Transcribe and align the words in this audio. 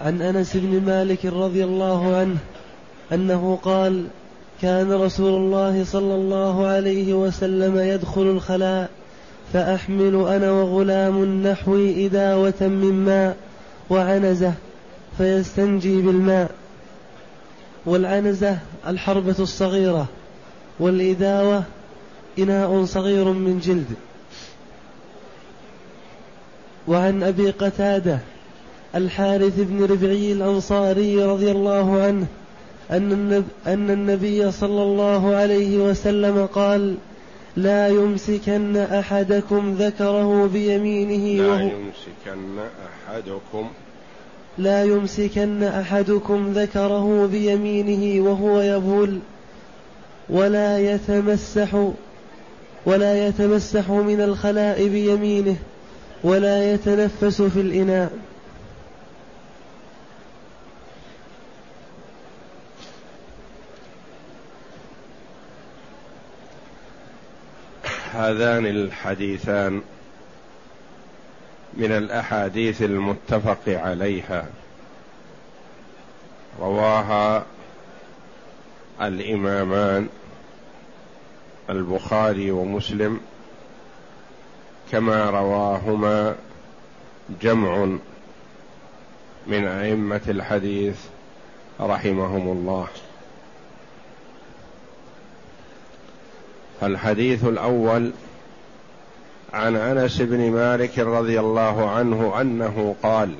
عن 0.00 0.22
أنس 0.22 0.56
بن 0.56 0.80
مالك 0.86 1.26
رضي 1.26 1.64
الله 1.64 2.16
عنه 2.16 2.36
أنه 3.12 3.58
قال 3.62 4.04
كان 4.62 4.92
رسول 4.92 5.34
الله 5.34 5.84
صلى 5.84 6.14
الله 6.14 6.66
عليه 6.66 7.14
وسلم 7.14 7.78
يدخل 7.78 8.22
الخلاء 8.22 8.90
فأحمل 9.52 10.26
أنا 10.28 10.52
وغلام 10.52 11.42
نحوي 11.46 12.06
إداوة 12.06 12.60
من 12.60 13.04
ماء 13.04 13.36
وعنزة 13.90 14.52
فيستنجي 15.18 16.02
بالماء. 16.02 16.50
والعنزة 17.86 18.58
الحربة 18.86 19.34
الصغيرة 19.38 20.06
والإداوة 20.80 21.62
إناء 22.38 22.84
صغير 22.84 23.24
من 23.24 23.60
جلد. 23.60 23.94
وعن 26.88 27.22
أبي 27.22 27.50
قتادة 27.50 28.18
الحارث 28.98 29.52
بن 29.56 29.84
ربعي 29.84 30.32
الأنصاري 30.32 31.24
رضي 31.24 31.50
الله 31.50 32.02
عنه 32.02 32.26
أن 33.66 33.90
النبي, 33.90 34.52
صلى 34.52 34.82
الله 34.82 35.34
عليه 35.34 35.78
وسلم 35.78 36.46
قال 36.46 36.94
لا 37.56 37.88
يمسكن 37.88 38.76
أحدكم 38.76 39.74
ذكره 39.78 40.46
بيمينه 40.46 41.42
لا 41.42 41.60
يمسكن 41.60 42.58
أحدكم. 43.08 43.68
لا 44.58 44.84
يمسكن 44.84 45.62
أحدكم 45.62 46.52
ذكره 46.52 47.26
بيمينه 47.26 48.30
وهو 48.30 48.60
يبول 48.60 49.18
ولا 50.30 50.78
يتمسح 50.78 51.90
ولا 52.86 53.26
يتمسح 53.26 53.90
من 53.90 54.20
الخلاء 54.20 54.88
بيمينه 54.88 55.56
ولا 56.24 56.72
يتنفس 56.72 57.42
في 57.42 57.60
الإناء. 57.60 58.10
هذان 68.18 68.66
الحديثان 68.66 69.82
من 71.74 71.92
الأحاديث 71.92 72.82
المتفق 72.82 73.58
عليها. 73.68 74.46
رواها 76.60 77.46
الإمامان 79.00 80.08
البخاري 81.70 82.50
ومسلم 82.50 83.20
كما 84.92 85.30
رواهما 85.30 86.36
جمع 87.42 87.88
من 89.46 89.68
أئمة 89.68 90.20
الحديث 90.28 90.96
رحمهم 91.80 92.48
الله. 92.48 92.88
الحديث 96.82 97.44
الأول 97.44 98.10
عن 99.52 99.76
أنس 99.76 100.22
بن 100.22 100.50
مالك 100.50 100.98
رضي 100.98 101.40
الله 101.40 101.90
عنه 101.90 102.40
أنه 102.40 102.94
قال 103.02 103.30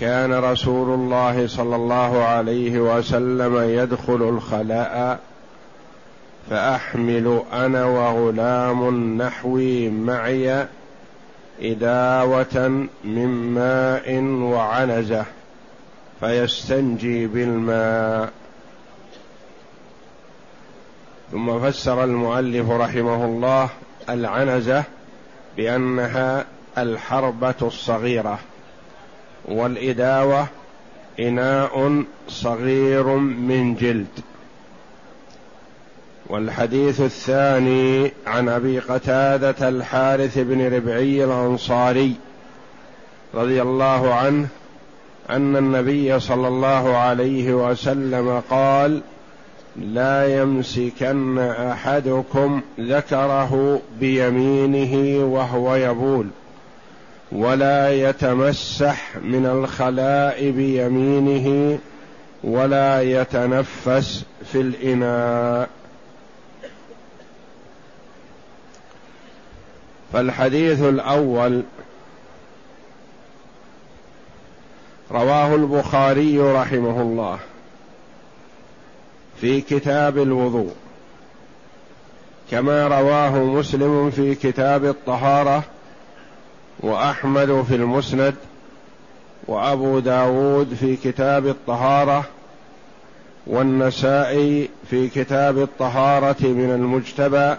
كان 0.00 0.34
رسول 0.34 0.94
الله 0.94 1.46
صلى 1.46 1.76
الله 1.76 2.24
عليه 2.24 2.78
وسلم 2.78 3.56
يدخل 3.56 4.28
الخلاء 4.28 5.20
فأحمل 6.50 7.42
أنا 7.52 7.84
وغلام 7.84 9.16
نحوي 9.22 9.90
معي 9.90 10.66
إداوة 11.62 12.86
من 13.04 13.28
ماء 13.54 14.22
وعنزة 14.24 15.24
فيستنجي 16.20 17.26
بالماء. 17.26 18.30
ثم 21.34 21.60
فسر 21.60 22.04
المؤلف 22.04 22.70
رحمه 22.70 23.24
الله 23.24 23.68
العنزة 24.08 24.84
بأنها 25.56 26.44
الحربة 26.78 27.54
الصغيرة 27.62 28.38
والإداوة 29.44 30.46
إناء 31.20 32.04
صغير 32.28 33.06
من 33.16 33.74
جلد. 33.74 34.20
والحديث 36.26 37.00
الثاني 37.00 38.12
عن 38.26 38.48
أبي 38.48 38.78
قتادة 38.78 39.68
الحارث 39.68 40.38
بن 40.38 40.74
ربعي 40.74 41.24
الأنصاري 41.24 42.14
رضي 43.34 43.62
الله 43.62 44.14
عنه 44.14 44.46
أن 45.30 45.56
النبي 45.56 46.20
صلى 46.20 46.48
الله 46.48 46.96
عليه 46.96 47.54
وسلم 47.54 48.42
قال 48.50 49.02
لا 49.76 50.40
يمسكن 50.40 51.38
أحدكم 51.38 52.60
ذكره 52.80 53.80
بيمينه 54.00 55.24
وهو 55.24 55.74
يبول 55.74 56.26
ولا 57.32 57.92
يتمسح 57.92 59.16
من 59.16 59.46
الخلاء 59.46 60.50
بيمينه 60.50 61.78
ولا 62.44 63.02
يتنفس 63.02 64.24
في 64.52 64.60
الإناء. 64.60 65.68
فالحديث 70.12 70.82
الأول 70.82 71.62
رواه 75.10 75.54
البخاري 75.54 76.40
رحمه 76.40 77.02
الله. 77.02 77.38
في 79.44 79.60
كتاب 79.60 80.18
الوضوء 80.18 80.72
كما 82.50 82.88
رواه 82.88 83.38
مسلم 83.38 84.10
في 84.10 84.34
كتاب 84.34 84.84
الطهارة 84.84 85.62
وأحمد 86.80 87.64
في 87.68 87.74
المسند 87.74 88.34
وأبو 89.46 89.98
داود 89.98 90.74
في 90.74 90.96
كتاب 90.96 91.46
الطهارة 91.46 92.24
والنسائي 93.46 94.68
في 94.90 95.08
كتاب 95.08 95.58
الطهارة 95.58 96.42
من 96.42 96.70
المجتبى 96.70 97.56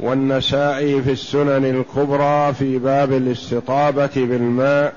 والنسائي 0.00 1.02
في 1.02 1.12
السنن 1.12 1.64
الكبرى 1.64 2.54
في 2.54 2.78
باب 2.78 3.12
الاستطابة 3.12 4.10
بالماء 4.16 4.94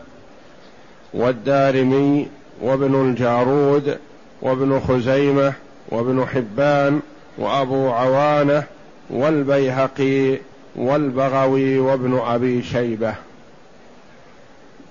والدارمي 1.14 2.28
وابن 2.62 3.10
الجارود 3.10 3.98
وابن 4.42 4.80
خزيمة 4.80 5.54
وابن 5.90 6.26
حبان 6.26 7.00
وأبو 7.38 7.90
عوانة 7.90 8.64
والبيهقي 9.10 10.38
والبغوي 10.76 11.80
وابن 11.80 12.20
أبي 12.26 12.64
شيبة. 12.64 13.14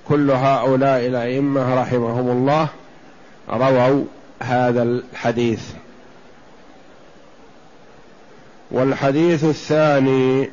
كل 0.09 0.31
هؤلاء 0.31 1.07
الأئمة 1.07 1.83
رحمهم 1.83 2.31
الله 2.31 2.69
رووا 3.50 4.05
هذا 4.41 4.83
الحديث. 4.83 5.62
والحديث 8.71 9.44
الثاني 9.44 10.51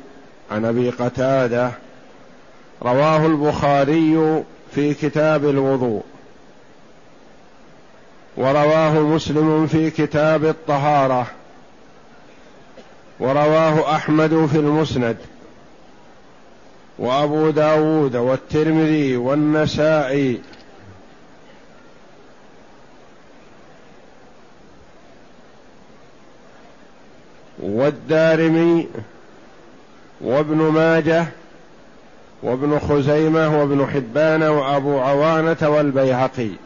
عن 0.50 0.64
أبي 0.64 0.90
قتادة 0.90 1.70
رواه 2.82 3.26
البخاري 3.26 4.44
في 4.74 4.94
كتاب 4.94 5.44
الوضوء. 5.44 6.02
ورواه 8.36 9.00
مسلم 9.00 9.66
في 9.66 9.90
كتاب 9.90 10.44
الطهارة. 10.44 11.26
ورواه 13.20 13.96
أحمد 13.96 14.48
في 14.52 14.58
المسند. 14.58 15.16
وأبو 16.98 17.50
داود 17.50 18.16
والترمذي 18.16 19.16
والنسائي. 19.16 20.40
والدارمي 27.62 28.88
وابن 30.20 30.56
ماجه 30.56 31.26
وابن 32.42 32.78
خزيمة 32.78 33.60
وابن 33.60 33.86
حبان 33.86 34.42
وأبو 34.42 34.98
عوانة 34.98 35.68
والبيهقي. 35.68 36.65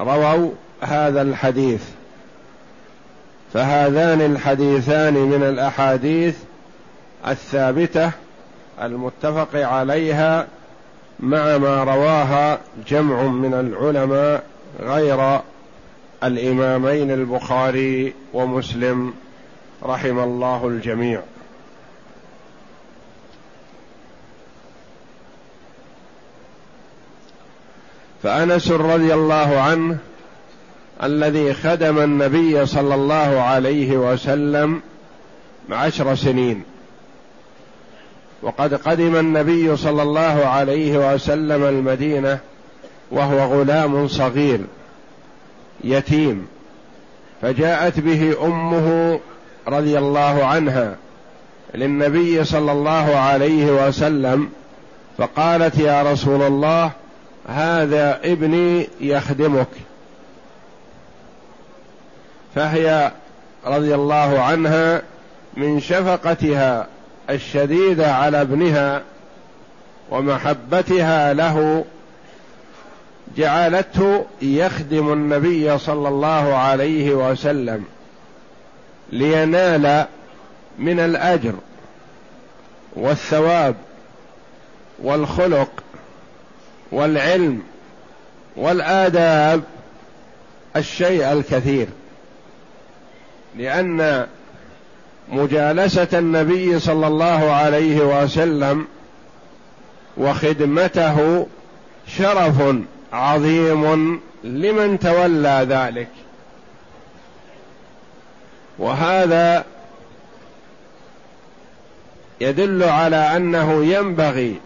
رووا 0.00 0.50
هذا 0.80 1.22
الحديث. 1.22 1.82
فهذان 3.52 4.20
الحديثان 4.20 5.14
من 5.14 5.42
الأحاديث 5.42 6.36
الثابتة 7.28 8.10
المتفق 8.82 9.48
عليها 9.54 10.46
مع 11.20 11.58
ما 11.58 11.84
رواها 11.84 12.58
جمع 12.88 13.22
من 13.22 13.54
العلماء 13.54 14.42
غير 14.80 15.40
الإمامين 16.24 17.10
البخاري 17.10 18.14
ومسلم 18.32 19.14
رحم 19.82 20.18
الله 20.18 20.66
الجميع. 20.66 21.20
فأنس 28.22 28.70
رضي 28.70 29.14
الله 29.14 29.60
عنه 29.60 29.96
الذي 31.02 31.54
خدم 31.54 31.98
النبي 31.98 32.66
صلى 32.66 32.94
الله 32.94 33.40
عليه 33.40 33.96
وسلم 33.96 34.80
عشر 35.70 36.14
سنين. 36.14 36.62
وقد 38.42 38.74
قدم 38.74 39.16
النبي 39.16 39.76
صلى 39.76 40.02
الله 40.02 40.46
عليه 40.46 41.14
وسلم 41.14 41.64
المدينة 41.64 42.38
وهو 43.10 43.38
غلام 43.38 44.08
صغير 44.08 44.60
يتيم. 45.84 46.46
فجاءت 47.42 48.00
به 48.00 48.36
أمه 48.44 49.20
رضي 49.68 49.98
الله 49.98 50.44
عنها 50.44 50.96
للنبي 51.74 52.44
صلى 52.44 52.72
الله 52.72 53.16
عليه 53.16 53.86
وسلم 53.86 54.48
فقالت 55.18 55.78
يا 55.78 56.12
رسول 56.12 56.42
الله 56.42 56.90
هذا 57.50 58.20
ابني 58.24 58.88
يخدمك. 59.00 59.66
فهي 62.54 63.12
رضي 63.66 63.94
الله 63.94 64.40
عنها 64.40 65.02
من 65.56 65.80
شفقتها 65.80 66.86
الشديدة 67.30 68.14
على 68.14 68.40
ابنها 68.40 69.02
ومحبتها 70.10 71.32
له 71.32 71.84
جعلته 73.36 74.26
يخدم 74.42 75.12
النبي 75.12 75.78
صلى 75.78 76.08
الله 76.08 76.54
عليه 76.54 77.10
وسلم 77.10 77.84
لينال 79.12 80.06
من 80.78 81.00
الأجر 81.00 81.54
والثواب 82.96 83.74
والخلق 85.02 85.70
والعلم 86.92 87.62
والآداب 88.56 89.62
الشيء 90.76 91.32
الكثير 91.32 91.86
لأن 93.56 94.26
مجالسة 95.28 96.08
النبي 96.18 96.80
صلى 96.80 97.06
الله 97.06 97.52
عليه 97.52 98.00
وسلم 98.00 98.86
وخدمته 100.16 101.46
شرف 102.06 102.76
عظيم 103.12 104.20
لمن 104.44 104.98
تولى 104.98 105.66
ذلك. 105.68 106.08
وهذا 108.78 109.64
يدل 112.40 112.82
على 112.82 113.16
أنه 113.16 113.84
ينبغي 113.84 114.60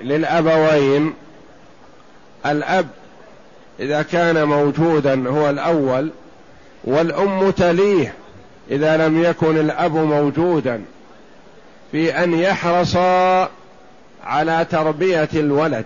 للأبوين 0.00 1.14
الأب 2.46 2.88
إذا 3.80 4.02
كان 4.02 4.44
موجودا 4.44 5.28
هو 5.28 5.50
الأول 5.50 6.10
والأم 6.84 7.50
تليه 7.50 8.14
إذا 8.70 8.96
لم 8.96 9.22
يكن 9.22 9.58
الأب 9.58 9.94
موجودا 9.94 10.82
في 11.92 12.24
أن 12.24 12.34
يحرص 12.34 12.96
على 14.24 14.66
تربية 14.70 15.28
الولد. 15.34 15.84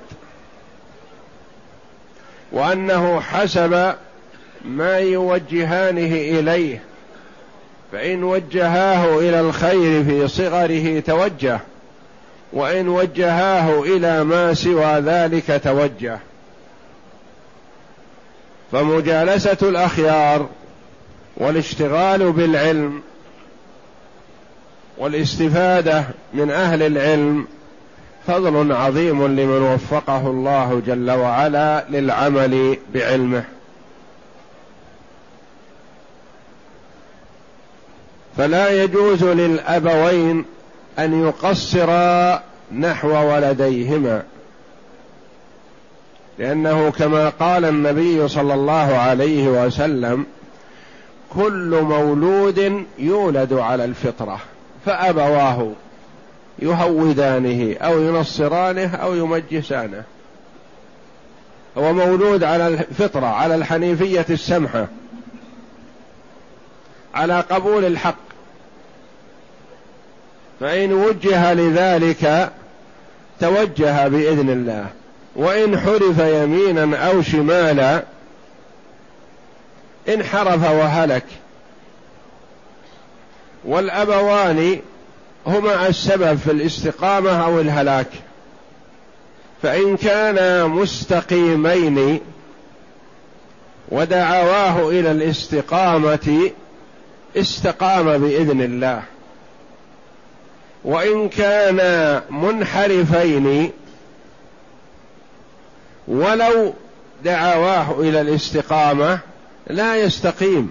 وأنه 2.53 3.21
حسب 3.21 3.95
ما 4.65 4.99
يوجهانه 4.99 6.15
إليه 6.39 6.83
فإن 7.93 8.25
وجهاه 8.25 9.19
إلى 9.19 9.41
الخير 9.41 10.05
في 10.05 10.29
صغره 10.29 11.01
توجه 11.01 11.61
وإن 12.53 12.89
وجهاه 12.89 13.83
إلى 13.83 14.25
ما 14.25 14.55
سوى 14.55 14.95
ذلك 15.01 15.61
توجه. 15.65 16.19
فمجالسة 18.73 19.57
الأخيار 19.63 20.49
والاشتغال 21.37 22.33
بالعلم 22.33 23.03
والاستفادة 24.99 26.05
من 26.35 26.51
أهل 26.51 26.83
العلم 26.83 27.47
فضل 28.27 28.73
عظيم 28.73 29.27
لمن 29.27 29.63
وفقه 29.63 30.27
الله 30.27 30.83
جل 30.87 31.11
وعلا 31.11 31.85
للعمل 31.91 32.79
بعلمه. 32.95 33.45
فلا 38.37 38.83
يجوز 38.83 39.25
للأبوين 39.25 40.45
أن 40.99 41.27
يقصرا 41.27 42.43
نحو 42.79 43.09
ولديهما. 43.09 44.23
لأنه 46.43 46.91
كما 46.91 47.29
قال 47.29 47.65
النبي 47.65 48.29
صلى 48.29 48.55
الله 48.55 48.97
عليه 48.97 49.49
وسلم 49.49 50.27
كل 51.31 51.81
مولود 51.83 52.87
يولد 52.99 53.53
على 53.53 53.85
الفطرة 53.85 54.41
فأبواه 54.87 55.73
يهودانه 56.59 57.77
أو 57.77 58.01
ينصرانه 58.01 58.95
أو 58.95 59.15
يمجسانه. 59.15 60.03
هو 61.79 61.93
مولود 61.93 62.45
على 62.45 62.69
الفطرة 62.69 63.27
على 63.27 63.55
الحنيفية 63.55 64.27
السمحة 64.31 64.87
على 67.15 67.41
قبول 67.41 67.85
الحق. 67.85 68.25
فإن 70.61 70.93
وجه 70.93 71.53
لذلك 71.55 72.53
توجه 73.41 74.09
بإذن 74.09 74.51
الله. 74.51 75.02
وإن 75.37 75.79
حرف 75.79 76.19
يمينا 76.19 76.97
أو 76.97 77.23
شمالا 77.23 78.03
انحرف 80.09 80.71
وهلك. 80.71 81.25
والأبوان 83.65 84.81
هما 85.47 85.87
السبب 85.89 86.39
في 86.39 86.51
الاستقامة 86.51 87.45
أو 87.45 87.61
الهلاك. 87.61 88.11
فإن 89.63 89.97
كانا 89.97 90.67
مستقيمين 90.67 92.21
ودعواه 93.89 94.89
إلى 94.89 95.11
الاستقامة 95.11 96.51
استقام 97.37 98.19
بإذن 98.19 98.61
الله. 98.61 99.03
وإن 100.85 101.29
كانا 101.29 102.23
منحرفين 102.31 103.73
ولو 106.09 106.75
دعواه 107.25 108.01
إلى 108.01 108.21
الاستقامة 108.21 109.19
لا 109.67 109.97
يستقيم 109.97 110.71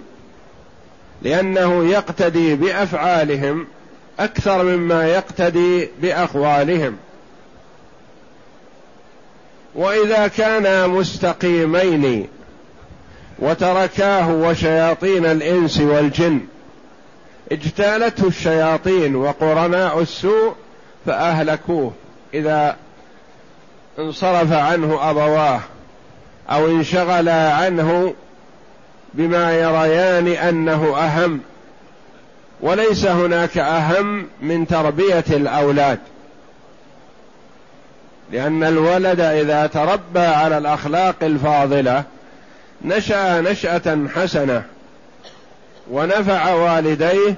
لأنه 1.21 1.85
يقتدي 1.85 2.55
بأفعالهم 2.55 3.67
أكثر 4.19 4.63
مما 4.63 5.07
يقتدي 5.07 5.89
بأقوالهم. 6.01 6.97
وإذا 9.75 10.27
كانا 10.27 10.87
مستقيمين 10.87 12.27
وتركاه 13.39 14.29
وشياطين 14.29 15.25
الإنس 15.25 15.79
والجن 15.79 16.41
اجتالته 17.51 18.27
الشياطين 18.27 19.15
وقرناء 19.15 20.01
السوء 20.01 20.53
فأهلكوه. 21.05 21.93
إذا 22.33 22.75
انصرف 23.99 24.51
عنه 24.51 25.09
أبواه 25.09 25.59
أو 26.49 26.67
انشغلا 26.67 27.53
عنه 27.53 28.13
بما 29.13 29.53
يريان 29.53 30.27
أنه 30.27 30.97
أهم. 30.97 31.39
وليس 32.61 33.05
هناك 33.05 33.57
أهم 33.57 34.27
من 34.41 34.67
تربية 34.67 35.23
الأولاد. 35.29 35.99
لأن 38.31 38.63
الولد 38.63 39.19
إذا 39.19 39.67
تربى 39.67 40.19
على 40.19 40.57
الأخلاق 40.57 41.15
الفاضلة 41.21 42.03
نشأ 42.85 43.41
نشأة 43.41 44.07
حسنة 44.15 44.63
ونفع 45.91 46.53
والديه 46.53 47.35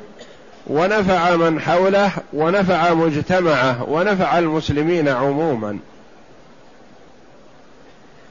ونفع 0.68 1.36
من 1.36 1.62
حوله 1.62 2.12
ونفع 2.34 2.94
مجتمعه 2.94 3.84
ونفع 3.90 4.40
المسلمين 4.40 5.08
عموما. 5.08 5.80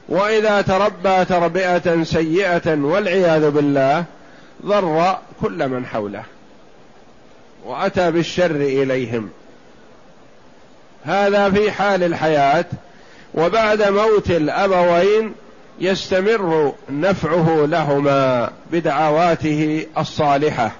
وإذا 0.09 0.61
تربى 0.61 1.25
تربئة 1.25 2.03
سيئة 2.03 2.75
والعياذ 2.75 3.49
بالله 3.51 4.03
ضر 4.65 5.17
كل 5.41 5.67
من 5.67 5.85
حوله 5.85 6.23
وأتى 7.65 8.11
بالشر 8.11 8.55
إليهم. 8.55 9.29
هذا 11.03 11.49
في 11.49 11.71
حال 11.71 12.03
الحياة 12.03 12.65
وبعد 13.33 13.81
موت 13.81 14.31
الأبوين 14.31 15.33
يستمر 15.79 16.73
نفعه 16.89 17.65
لهما 17.69 18.51
بدعواته 18.71 19.85
الصالحة 19.97 20.71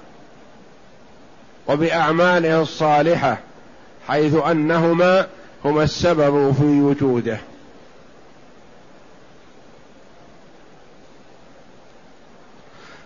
وبأعماله 1.66 2.62
الصالحة 2.62 3.38
حيث 4.08 4.34
أنهما 4.34 5.26
هما 5.64 5.82
السبب 5.82 6.52
في 6.52 6.80
وجوده. 6.80 7.38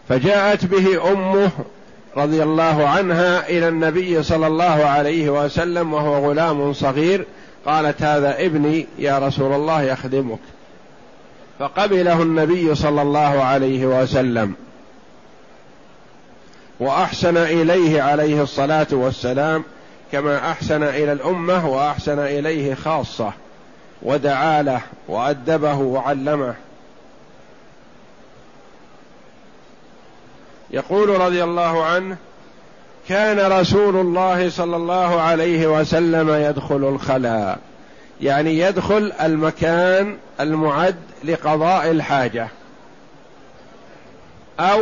فجاءت 0.09 0.65
به 0.65 1.13
أمه 1.13 1.51
رضي 2.17 2.43
الله 2.43 2.89
عنها 2.89 3.49
إلى 3.49 3.69
النبي 3.69 4.23
صلى 4.23 4.47
الله 4.47 4.85
عليه 4.85 5.31
وسلم 5.31 5.95
وهو 5.95 6.31
غلام 6.31 6.73
صغير 6.73 7.25
قالت 7.67 8.03
هذا 8.03 8.41
ابني 8.47 8.87
يا 8.99 9.19
رسول 9.19 9.53
الله 9.53 9.83
يخدمك. 9.83 10.39
فقبله 11.59 12.23
النبي 12.23 12.75
صلى 12.75 13.03
الله 13.03 13.43
عليه 13.43 13.87
وسلم. 13.87 14.55
وأحسن 16.81 17.37
إليه 17.37 18.03
عليه 18.03 18.43
الصلاة 18.43 18.87
والسلام 18.93 19.65
كما 20.13 20.51
أحسن 20.51 20.83
إلى 20.83 21.13
الأمة 21.13 21.69
وأحسن 21.69 22.19
إليه 22.19 22.75
خاصة 22.75 23.33
ودعا 24.03 24.63
له 24.63 24.81
وأدبه 25.09 25.75
وعلمه. 25.75 26.55
يقول 30.71 31.09
رضي 31.09 31.45
الله 31.45 31.85
عنه 31.85 32.17
كان 33.09 33.53
رسول 33.53 33.97
الله 33.97 34.51
صلى 34.51 34.77
الله 34.77 35.21
عليه 35.21 35.67
وسلم 35.67 36.31
يدخل 36.31 36.89
الخلاء. 36.89 37.59
يعني 38.21 38.59
يدخل 38.59 39.13
المكان 39.23 40.17
المعد 40.41 40.97
لقضاء 41.25 41.91
الحاجة. 41.91 42.49
أو 44.61 44.81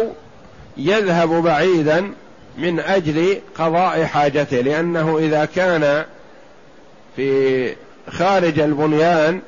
يذهب 0.76 1.28
بعيدا 1.28 2.12
من 2.58 2.80
أجل 2.80 3.40
قضاء 3.58 4.04
حاجته 4.04 4.56
لأنه 4.56 5.18
إذا 5.18 5.44
كان 5.44 6.04
في 7.16 7.74
خارج 8.10 8.60
البنيان 8.60 9.40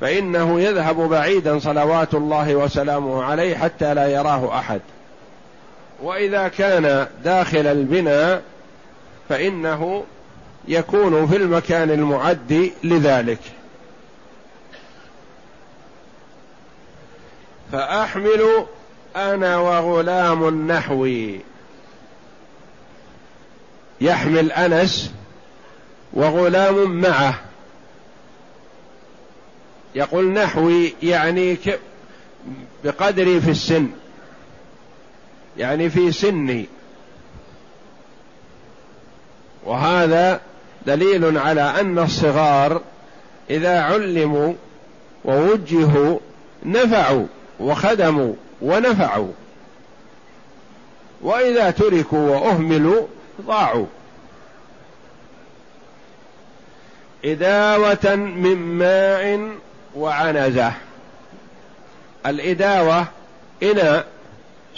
فإنه 0.00 0.60
يذهب 0.60 0.96
بعيدا 0.96 1.58
صلوات 1.58 2.14
الله 2.14 2.54
وسلامه 2.54 3.24
عليه 3.24 3.56
حتى 3.56 3.94
لا 3.94 4.06
يراه 4.06 4.58
أحد. 4.58 4.80
وإذا 6.02 6.48
كان 6.48 7.06
داخل 7.24 7.66
البناء 7.66 8.42
فإنه 9.28 10.04
يكون 10.68 11.26
في 11.26 11.36
المكان 11.36 11.90
المعد 11.90 12.72
لذلك. 12.84 13.38
فأحمل 17.72 18.66
أنا 19.16 19.58
وغلام 19.58 20.72
نحوي 20.72 21.40
يحمل 24.00 24.52
أنس 24.52 25.12
وغلام 26.12 27.00
معه. 27.00 27.40
يقول 29.94 30.32
نحوي 30.32 30.94
يعني 31.02 31.56
بقدري 32.84 33.40
في 33.40 33.50
السن. 33.50 33.88
يعني 35.58 35.90
في 35.90 36.12
سني. 36.12 36.66
وهذا 39.64 40.40
دليل 40.86 41.38
على 41.38 41.60
أن 41.80 41.98
الصغار 41.98 42.80
إذا 43.50 43.80
علموا 43.80 44.52
ووجهوا 45.24 46.18
نفعوا 46.64 47.26
وخدموا 47.60 48.34
ونفعوا. 48.62 49.32
وإذا 51.22 51.70
تركوا 51.70 52.36
وأهملوا 52.36 53.06
ضاعوا. 53.46 53.86
إداوة 57.24 58.14
من 58.14 58.56
ماء 58.56 59.50
وعنزة. 59.96 60.72
الإداوة 62.26 63.06
إناء 63.62 64.06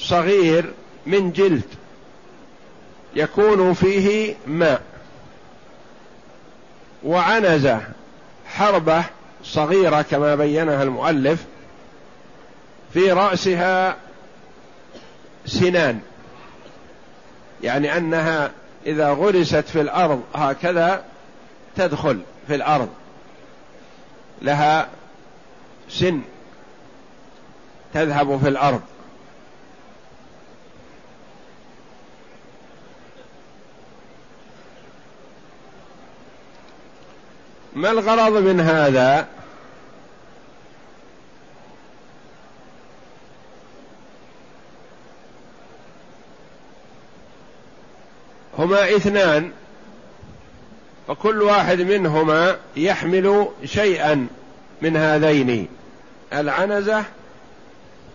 صغير 0.01 0.73
من 1.07 1.33
جلد 1.33 1.65
يكون 3.15 3.75
فيه 3.75 4.35
ماء 4.47 4.83
وعنزه 7.05 7.81
حربة 8.47 9.05
صغيرة 9.45 10.03
كما 10.03 10.35
بينها 10.35 10.83
المؤلف 10.83 11.45
في 12.93 13.13
رأسها 13.13 13.97
سنان 15.47 16.01
يعني 17.63 17.97
أنها 17.97 18.51
إذا 18.87 19.11
غرست 19.11 19.69
في 19.69 19.81
الأرض 19.81 20.23
هكذا 20.35 21.05
تدخل 21.77 22.21
في 22.49 22.55
الأرض. 22.55 22.89
لها 24.43 24.89
سن 25.89 26.21
تذهب 27.95 28.41
في 28.43 28.49
الأرض. 28.49 28.81
ما 37.75 37.91
الغرض 37.91 38.33
من 38.33 38.61
هذا؟ 38.61 39.27
هما 48.59 48.97
اثنان 48.97 49.51
فكل 51.09 51.43
واحد 51.43 51.81
منهما 51.81 52.57
يحمل 52.77 53.49
شيئا 53.65 54.27
من 54.83 54.97
هذين 54.97 55.69
العنزة 56.33 57.05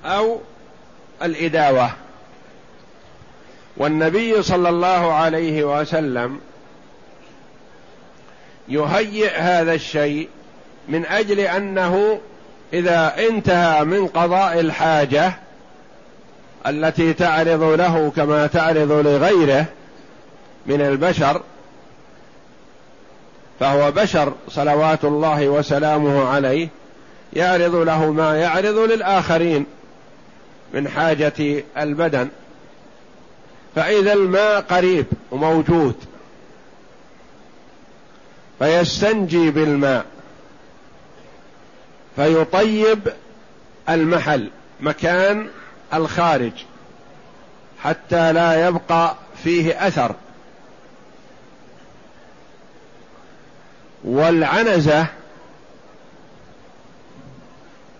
أو 0.06 0.40
الإداوة. 1.24 1.92
والنبي 3.78 4.44
صلى 4.44 4.70
الله 4.70 5.14
عليه 5.14 5.80
وسلم 5.80 6.40
يهيئ 8.69 9.31
هذا 9.38 9.74
الشيء 9.74 10.29
من 10.89 11.05
أجل 11.05 11.39
أنه 11.39 12.19
إذا 12.74 13.13
انتهى 13.29 13.86
من 13.86 14.07
قضاء 14.07 14.60
الحاجة 14.60 15.34
التي 16.67 17.13
تعرض 17.13 17.63
له 17.63 18.12
كما 18.15 18.48
تعرض 18.48 18.91
لغيره 18.91 19.65
من 20.65 20.81
البشر 20.81 21.41
فهو 23.60 23.91
بشر 23.91 24.34
صلوات 24.50 25.03
الله 25.05 25.50
وسلامه 25.50 26.27
عليه 26.27 26.67
يعرض 27.34 27.75
له 27.75 28.12
ما 28.12 28.38
يعرض 28.38 28.77
للآخرين 28.77 29.65
من 30.74 30.88
حاجة 30.88 31.63
البدن. 31.77 32.29
فإذا 33.75 34.13
الماء 34.13 34.62
قريب 34.62 35.05
وموجود 35.31 35.95
فيستنجي 38.60 39.52
بالماء. 39.52 40.06
فيطيب 42.16 43.14
المحل 43.90 44.50
مكان 44.80 45.50
الخارج 45.94 46.52
حتى 47.84 48.34
لا 48.34 48.68
يبقى 48.68 49.16
فيه 49.44 49.88
أثر. 49.88 50.16
والعنزة 54.04 55.08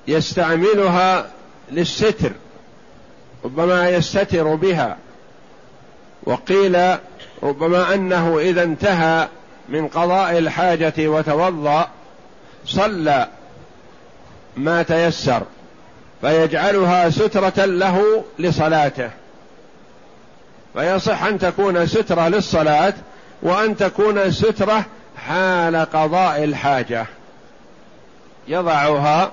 يستعملها 0.08 1.32
للستر 1.72 2.32
ربما 3.46 3.90
يستتر 3.90 4.56
بها. 4.56 4.98
وقيل 6.24 6.98
ربما 7.44 7.94
أنه 7.94 8.40
إذا 8.40 8.64
انتهى 8.64 9.28
من 9.70 9.88
قضاء 9.88 10.38
الحاجة 10.38 10.94
وتوضأ 10.98 11.88
صلى 12.66 13.28
ما 14.58 14.84
تيسر 14.84 15.42
فيجعلها 16.22 17.10
سترة 17.10 17.66
له 17.66 18.24
لصلاته. 18.40 19.10
فيصح 20.74 21.24
أن 21.24 21.40
تكون 21.40 21.88
سترة 21.88 22.28
للصلاة 22.28 22.94
وأن 23.42 23.78
تكون 23.78 24.32
سترة 24.32 24.86
حال 25.18 25.76
قضاء 25.76 26.44
الحاجة. 26.44 27.06
يضعها 28.48 29.32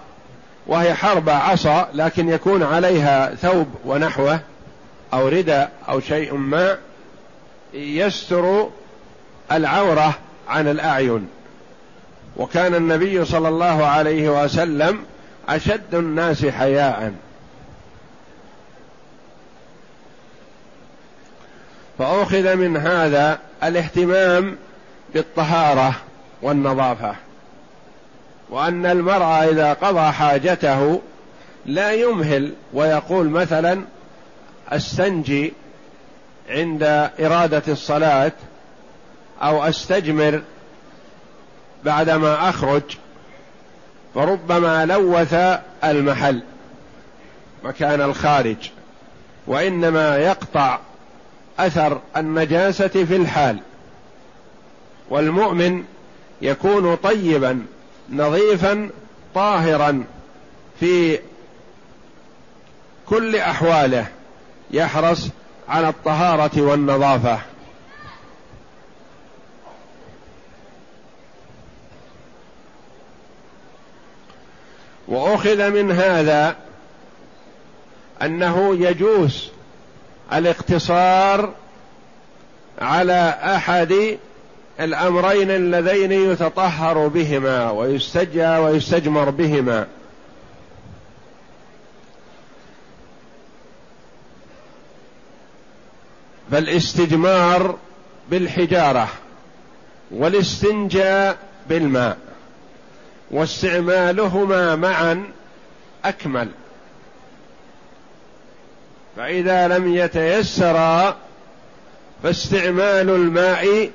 وهي 0.66 0.94
حرب 0.94 1.28
عصا 1.28 1.88
لكن 1.94 2.28
يكون 2.28 2.62
عليها 2.62 3.34
ثوب 3.34 3.68
ونحوه 3.84 4.40
أو 5.12 5.28
رداء 5.28 5.70
أو 5.88 6.00
شيء 6.00 6.34
ما 6.34 6.78
يستر 7.74 8.68
العورة 9.52 10.14
عن 10.48 10.68
الأعين. 10.68 11.28
وكان 12.36 12.74
النبي 12.74 13.24
صلى 13.24 13.48
الله 13.48 13.86
عليه 13.86 14.44
وسلم 14.44 15.04
أشد 15.48 15.94
الناس 15.94 16.46
حياء. 16.46 17.12
فأخذ 21.98 22.56
من 22.56 22.76
هذا 22.76 23.38
الاهتمام 23.62 24.56
بالطهارة 25.14 25.94
والنظافة. 26.42 27.14
وأن 28.50 28.86
المرء 28.86 29.24
إذا 29.24 29.72
قضى 29.72 30.12
حاجته 30.12 31.00
لا 31.66 31.92
يمهل 31.92 32.52
ويقول 32.72 33.28
مثلا 33.28 33.82
استنجي 34.68 35.52
عند 36.48 37.10
إرادة 37.20 37.62
الصلاة 37.68 38.32
أو 39.42 39.64
أستجمر 39.64 40.42
بعدما 41.84 42.48
أخرج 42.48 42.82
فربما 44.14 44.86
لوث 44.86 45.34
المحل 45.84 46.42
مكان 47.64 48.00
الخارج 48.00 48.70
وإنما 49.46 50.16
يقطع 50.16 50.78
أثر 51.58 52.00
النجاسة 52.16 52.88
في 52.88 53.16
الحال. 53.16 53.58
والمؤمن 55.10 55.84
يكون 56.42 56.94
طيبا 56.94 57.62
نظيفا 58.10 58.90
طاهرا 59.34 60.04
في 60.80 61.18
كل 63.06 63.36
أحواله 63.36 64.06
يحرص 64.70 65.28
على 65.68 65.88
الطهارة 65.88 66.62
والنظافة. 66.62 67.38
وأخذ 75.08 75.70
من 75.70 75.92
هذا 75.92 76.56
أنه 78.22 78.76
يجوز 78.76 79.50
الاقتصار 80.32 81.54
على 82.80 83.38
أحد 83.44 84.18
الأمرين 84.80 85.50
اللذين 85.50 86.12
يتطهر 86.12 87.08
بهما 87.08 87.70
ويستجى 87.70 88.46
ويستجمر 88.46 89.30
بهما. 89.30 89.86
فالاستجمار 96.50 97.76
بالحجارة 98.30 99.08
والاستنجاء 100.10 101.38
بالماء. 101.68 102.18
واستعمالهما 103.32 104.76
معا 104.76 105.24
أكمل. 106.04 106.48
فإذا 109.16 109.68
لم 109.68 109.94
يتيسرا 109.94 111.16
فاستعمال 112.22 113.10
الماء 113.10 113.90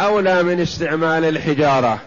أولى 0.00 0.42
من 0.42 0.60
استعمال 0.60 1.24
الحجارة. 1.24 1.98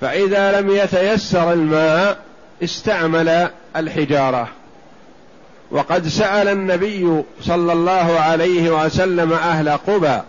فإذا 0.00 0.60
لم 0.60 0.70
يتيسر 0.70 1.52
الماء 1.52 2.18
استعمل 2.64 3.48
الحجارة. 3.76 4.48
وقد 5.70 6.08
سأل 6.08 6.48
النبي 6.48 7.22
صلى 7.40 7.72
الله 7.72 8.20
عليه 8.20 8.84
وسلم 8.84 9.32
أهل 9.32 9.68
قبى 9.68 10.20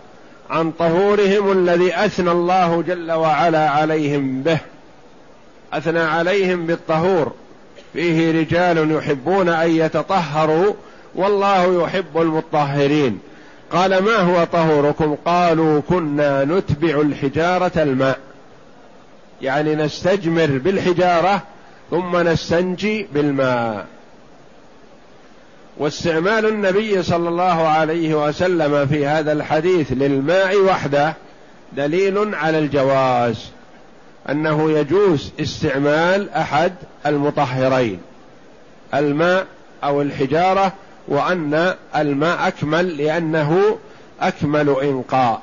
عن 0.50 0.70
طهورهم 0.70 1.52
الذي 1.52 2.04
أثنى 2.04 2.30
الله 2.30 2.82
جل 2.82 3.12
وعلا 3.12 3.70
عليهم 3.70 4.42
به. 4.42 4.58
أثنى 5.72 6.00
عليهم 6.00 6.66
بالطهور. 6.66 7.32
فيه 7.92 8.40
رجال 8.40 8.90
يحبون 8.90 9.48
أن 9.48 9.70
يتطهروا 9.70 10.74
والله 11.14 11.84
يحب 11.84 12.18
المطهرين. 12.18 13.18
قال 13.70 14.02
ما 14.02 14.16
هو 14.16 14.44
طهوركم؟ 14.44 15.16
قالوا 15.24 15.80
كنا 15.80 16.44
نتبع 16.44 17.00
الحجارة 17.00 17.72
الماء. 17.76 18.18
يعني 19.42 19.74
نستجمر 19.74 20.46
بالحجارة 20.46 21.42
ثم 21.90 22.16
نستنجي 22.16 23.06
بالماء. 23.14 23.86
واستعمال 25.78 26.46
النبي 26.46 27.02
صلى 27.02 27.28
الله 27.28 27.68
عليه 27.68 28.26
وسلم 28.26 28.86
في 28.86 29.06
هذا 29.06 29.32
الحديث 29.32 29.92
للماء 29.92 30.56
وحده 30.60 31.14
دليل 31.72 32.34
على 32.34 32.58
الجواز. 32.58 33.50
أنه 34.30 34.70
يجوز 34.70 35.32
استعمال 35.40 36.30
أحد 36.30 36.72
المطهرين 37.06 38.00
الماء 38.94 39.46
أو 39.84 40.02
الحجارة 40.02 40.72
وأن 41.08 41.74
الماء 41.96 42.48
أكمل 42.48 42.96
لأنه 42.96 43.78
أكمل 44.20 44.76
إنقاء. 44.82 45.42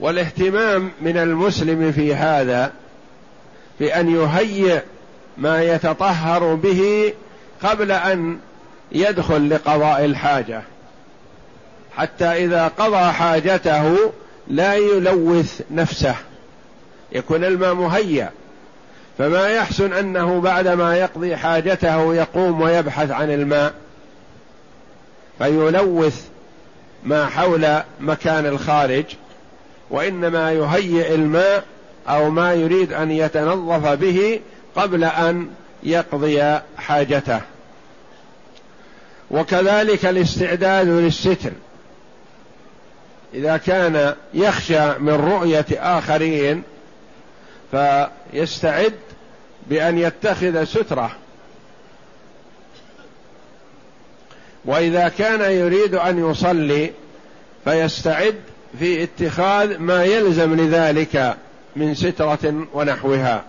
والاهتمام 0.00 0.90
من 1.00 1.16
المسلم 1.16 1.92
في 1.92 2.14
هذا 2.14 2.72
بان 3.80 4.14
يهيئ 4.14 4.80
ما 5.38 5.62
يتطهر 5.62 6.54
به 6.54 7.12
قبل 7.62 7.92
أن 7.92 8.38
يدخل 8.92 9.50
لقضاء 9.50 10.04
الحاجة 10.04 10.62
حتى 11.96 12.24
إذا 12.24 12.68
قضى 12.68 13.12
حاجته 13.12 14.12
لا 14.48 14.74
يلوث 14.74 15.60
نفسه 15.70 16.14
يكون 17.12 17.44
الماء 17.44 17.74
مهيأ. 17.74 18.30
فما 19.18 19.48
يحسن 19.48 19.92
أنه 19.92 20.40
بعدما 20.40 20.96
يقضي 20.96 21.36
حاجته 21.36 22.14
يقوم 22.14 22.60
ويبحث 22.60 23.10
عن 23.10 23.30
الماء 23.30 23.72
فيلوث 25.38 26.26
ما 27.04 27.26
حول 27.26 27.82
مكان 28.00 28.46
الخارج 28.46 29.04
وإنما 29.90 30.52
يهيئ 30.52 31.14
الماء 31.14 31.64
أو 32.08 32.30
ما 32.30 32.54
يريد 32.54 32.92
أن 32.92 33.10
يتنظف 33.10 33.88
به 33.88 34.40
قبل 34.76 35.04
أن 35.04 35.48
يقضي 35.82 36.58
حاجته. 36.76 37.40
وكذلك 39.32 40.06
الاستعداد 40.06 40.88
للستر. 40.88 41.52
إذا 43.34 43.56
كان 43.56 44.14
يخشى 44.34 44.98
من 44.98 45.12
رؤية 45.12 45.66
آخرين 45.70 46.62
فيستعد 47.70 48.94
بأن 49.66 49.98
يتخذ 49.98 50.64
سترة. 50.64 51.16
وإذا 54.64 55.08
كان 55.08 55.52
يريد 55.52 55.94
أن 55.94 56.30
يصلي 56.30 56.90
فيستعد 57.64 58.40
في 58.78 59.02
اتخاذ 59.02 59.78
ما 59.78 60.04
يلزم 60.04 60.56
لذلك 60.60 61.36
من 61.76 61.94
سترة 61.94 62.66
ونحوها. 62.74 63.44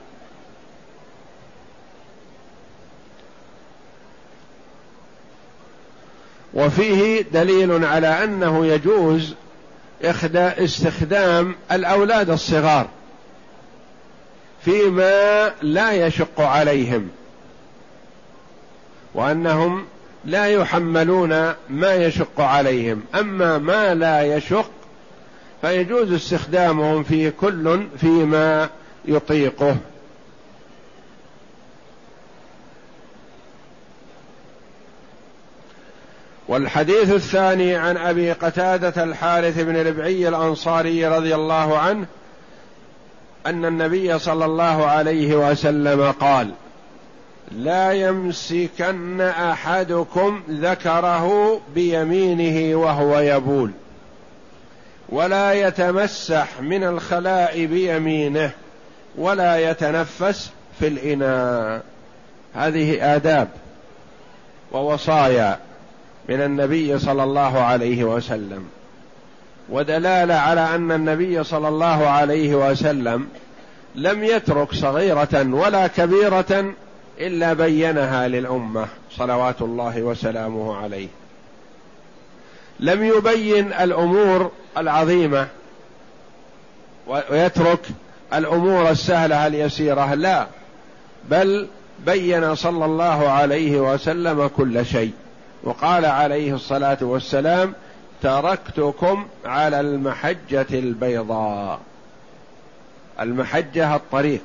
وفيه 6.53 7.21
دليل 7.33 7.85
على 7.85 8.07
أنه 8.23 8.65
يجوز 8.65 9.35
استخدام 10.35 11.55
الأولاد 11.71 12.29
الصغار 12.29 12.87
فيما 14.65 15.51
لا 15.61 15.91
يشق 15.91 16.41
عليهم 16.41 17.09
وأنهم 19.13 19.85
لا 20.25 20.45
يحملون 20.45 21.53
ما 21.69 21.95
يشق 21.95 22.41
عليهم. 22.41 23.01
أما 23.15 23.57
ما 23.57 23.93
لا 23.93 24.37
يشق 24.37 24.71
فيجوز 25.61 26.13
استخدامهم 26.13 27.03
في 27.03 27.31
كل 27.31 27.87
فيما 27.97 28.69
يطيقه. 29.05 29.75
والحديث 36.47 37.11
الثاني 37.11 37.75
عن 37.75 37.97
أبي 37.97 38.31
قتادة 38.31 39.03
الحارث 39.03 39.59
بن 39.59 39.87
ربعي 39.87 40.27
الأنصاري 40.27 41.07
رضي 41.07 41.35
الله 41.35 41.77
عنه 41.77 42.05
أن 43.45 43.65
النبي 43.65 44.19
صلى 44.19 44.45
الله 44.45 44.85
عليه 44.85 45.49
وسلم 45.49 46.11
قال 46.11 46.51
لا 47.51 47.91
يمسكن 47.91 49.21
أحدكم 49.21 50.43
ذكره 50.49 51.59
بيمينه 51.75 52.77
وهو 52.77 53.19
يبول 53.19 53.71
ولا 55.09 55.53
يتمسح 55.53 56.61
من 56.61 56.83
الخلاء 56.83 57.65
بيمينه 57.65 58.51
ولا 59.17 59.69
يتنفس 59.69 60.51
في 60.79 60.87
الإناء. 60.87 61.81
هذه 62.53 63.15
آداب 63.15 63.47
ووصايا 64.71 65.59
من 66.29 66.41
النبي 66.41 66.99
صلى 66.99 67.23
الله 67.23 67.59
عليه 67.59 68.03
وسلم. 68.03 68.65
ودلالة 69.69 70.33
على 70.33 70.75
أن 70.75 70.91
النبي 70.91 71.43
صلى 71.43 71.67
الله 71.67 72.07
عليه 72.07 72.55
وسلم 72.55 73.27
لم 73.95 74.23
يترك 74.23 74.73
صغيرة 74.73 75.47
ولا 75.53 75.87
كبيرة 75.87 76.73
إلا 77.19 77.53
بينها 77.53 78.27
للأمة 78.27 78.87
صلوات 79.11 79.61
الله 79.61 80.01
وسلامه 80.01 80.75
عليه. 80.77 81.07
لم 82.79 83.03
يبين 83.03 83.73
الأمور 83.73 84.51
العظيمة 84.77 85.47
ويترك 87.07 87.79
الأمور 88.33 88.89
السهلة 88.89 89.47
اليسيرة 89.47 90.13
لا 90.13 90.47
بل 91.29 91.67
بين 92.05 92.55
صلى 92.55 92.85
الله 92.85 93.29
عليه 93.29 93.93
وسلم 93.93 94.47
كل 94.47 94.85
شيء. 94.85 95.11
وقال 95.63 96.05
عليه 96.05 96.53
الصلاة 96.53 96.97
والسلام 97.01 97.73
تركتكم 98.21 99.27
على 99.45 99.79
المحجة 99.79 100.65
البيضاء. 100.71 101.79
المحجة 103.19 103.95
الطريق. 103.95 104.41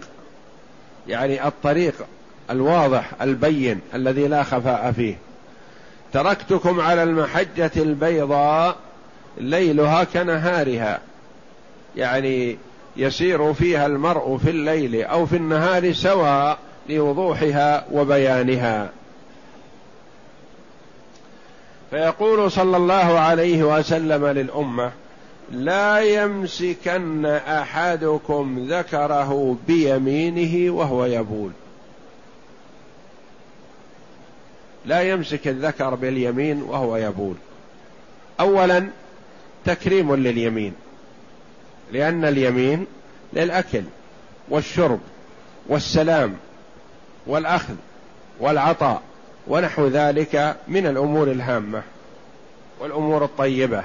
يعني 1.09 1.47
الطريق 1.47 1.95
الواضح 2.51 3.11
البين 3.23 3.81
الذي 3.95 4.29
لا 4.29 4.43
خفاء 4.43 4.93
فيه. 4.93 5.17
تركتكم 6.13 6.81
على 6.81 7.03
المحجة 7.03 7.71
البيضاء 7.77 8.77
ليلها 9.39 10.05
كنهارها. 10.05 11.01
يعني 11.97 12.59
يسير 12.97 13.55
فيها 13.55 13.87
المرء 13.87 14.39
في 14.39 14.51
الليل 14.51 15.03
أو 15.05 15.27
في 15.27 15.37
النهار 15.37 15.93
سواء 15.93 16.59
لوضوحها 16.89 17.85
وبيانها. 17.93 18.91
فيقول 21.91 22.53
صلى 22.53 22.77
الله 22.77 23.19
عليه 23.19 23.63
وسلم 23.79 24.27
للأمة 24.27 24.93
لا 25.53 26.01
يمسكن 26.01 27.27
أحدكم 27.27 28.67
ذكره 28.71 29.57
بيمينه 29.67 30.73
وهو 30.75 31.05
يبول. 31.05 31.51
لا 34.85 35.03
يمسك 35.03 35.49
الذكر 35.49 35.95
باليمين 35.95 36.63
وهو 36.63 36.97
يبول. 36.97 37.35
اولا 38.41 38.87
تكريم 39.65 40.15
لليمين 40.15 40.75
لأن 41.93 42.25
اليمين 42.25 42.87
للأكل 43.33 43.83
والشرب 44.49 45.01
والسلام 45.67 46.37
والأخذ 47.27 47.75
والعطاء 48.41 49.03
ونحو 49.49 49.87
ذلك 49.87 50.57
من 50.69 50.87
الأمور 50.87 51.31
الهامة 51.31 51.83
والأمور 52.81 53.25
الطيبة. 53.25 53.85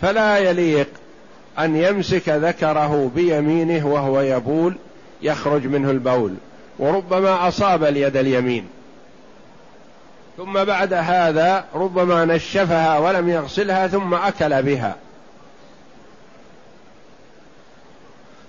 فلا 0.00 0.38
يليق 0.38 0.88
أن 1.58 1.76
يمسك 1.76 2.28
ذكره 2.28 3.10
بيمينه 3.14 3.86
وهو 3.86 4.20
يبول 4.20 4.76
يخرج 5.22 5.66
منه 5.66 5.90
البول 5.90 6.34
وربما 6.78 7.48
أصاب 7.48 7.84
اليد 7.84 8.16
اليمين. 8.16 8.68
ثم 10.36 10.64
بعد 10.64 10.92
هذا 10.92 11.64
ربما 11.74 12.24
نشفها 12.24 12.98
ولم 12.98 13.28
يغسلها 13.28 13.86
ثم 13.86 14.14
أكل 14.14 14.62
بها. 14.62 14.96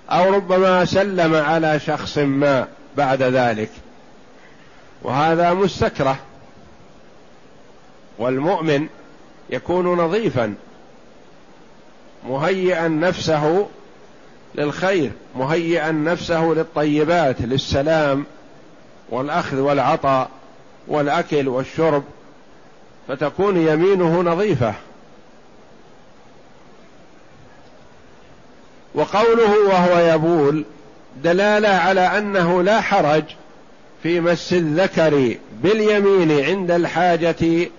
أو 0.10 0.34
ربما 0.34 0.86
سلم 0.86 1.36
على 1.36 1.80
شخص 1.80 2.18
ما 2.18 2.68
بعد 2.98 3.22
ذلك. 3.22 3.70
وهذا 5.04 5.54
مستكره. 5.54 6.18
والمؤمن 8.18 8.88
يكون 9.50 9.86
نظيفا 9.86 10.56
مهيئا 12.28 12.88
نفسه 12.88 13.68
للخير 14.56 15.12
مهيئا 15.36 15.92
نفسه 15.92 16.44
للطيبات 16.44 17.42
للسلام 17.42 18.26
والأخذ 19.10 19.60
والعطاء 19.60 20.30
والأكل 20.88 21.48
والشرب 21.48 22.04
فتكون 23.08 23.58
يمينه 23.58 24.22
نظيفة. 24.22 24.74
وقوله 28.96 29.68
وهو 29.68 30.00
يبول 30.00 30.66
دلالة 31.24 31.70
على 31.70 32.02
أنه 32.02 32.64
لا 32.64 32.82
حرج 32.82 33.24
في 34.04 34.20
مس 34.20 34.54
الذكر 34.54 35.36
باليمين 35.64 36.46
عند 36.46 36.72
الحاجة 36.72 37.70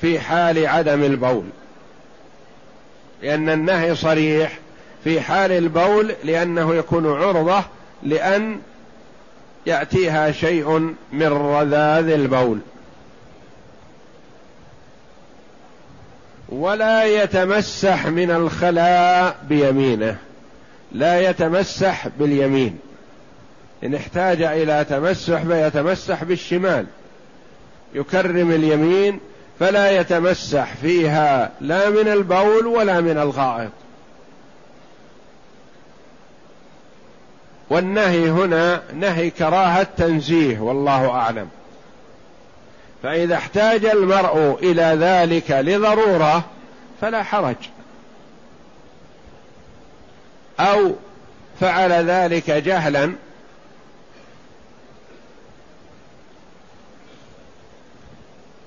في 0.00 0.20
حال 0.20 0.66
عدم 0.66 1.02
البول. 1.02 1.44
لأن 3.22 3.48
النهي 3.48 3.94
صريح 3.94 4.58
في 5.04 5.20
حال 5.20 5.52
البول 5.52 6.14
لأنه 6.24 6.74
يكون 6.74 7.06
عرضة 7.06 7.64
لأن 8.02 8.60
يأتيها 9.66 10.32
شيء 10.32 10.94
من 11.12 11.26
رذاذ 11.26 12.08
البول. 12.08 12.58
ولا 16.48 17.04
يتمسح 17.04 18.06
من 18.06 18.30
الخلاء 18.30 19.36
بيمينه 19.48 20.16
لا 20.92 21.30
يتمسح 21.30 22.08
باليمين. 22.18 22.78
إن 23.84 23.94
احتاج 23.94 24.42
إلى 24.42 24.84
تمسح 24.88 25.42
فيتمسح 25.42 26.24
بالشمال. 26.24 26.86
يكرم 27.94 28.50
اليمين 28.50 29.20
فلا 29.60 30.00
يتمسح 30.00 30.74
فيها 30.74 31.50
لا 31.60 31.90
من 31.90 32.08
البول 32.08 32.66
ولا 32.66 33.00
من 33.00 33.18
الغائط. 33.18 33.70
والنهي 37.70 38.30
هنا 38.30 38.82
نهي 38.94 39.30
كراهة 39.30 39.86
تنزيه 39.96 40.58
والله 40.58 41.10
أعلم. 41.10 41.48
فإذا 43.02 43.34
احتاج 43.34 43.84
المرء 43.84 44.58
إلى 44.62 44.96
ذلك 45.00 45.50
لضرورة 45.50 46.44
فلا 47.00 47.22
حرج. 47.22 47.56
أو 50.60 50.92
فعل 51.60 51.92
ذلك 51.92 52.50
جهلا 52.50 53.12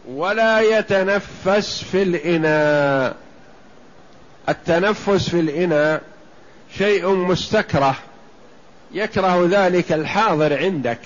ولا 0.07 0.59
يتنفس 0.61 1.83
في 1.83 2.03
الإناء. 2.03 3.15
التنفس 4.49 5.29
في 5.29 5.39
الإناء 5.39 6.01
شيء 6.77 7.09
مستكره. 7.09 7.95
يكره 8.91 9.47
ذلك 9.51 9.91
الحاضر 9.91 10.57
عندك. 10.57 10.99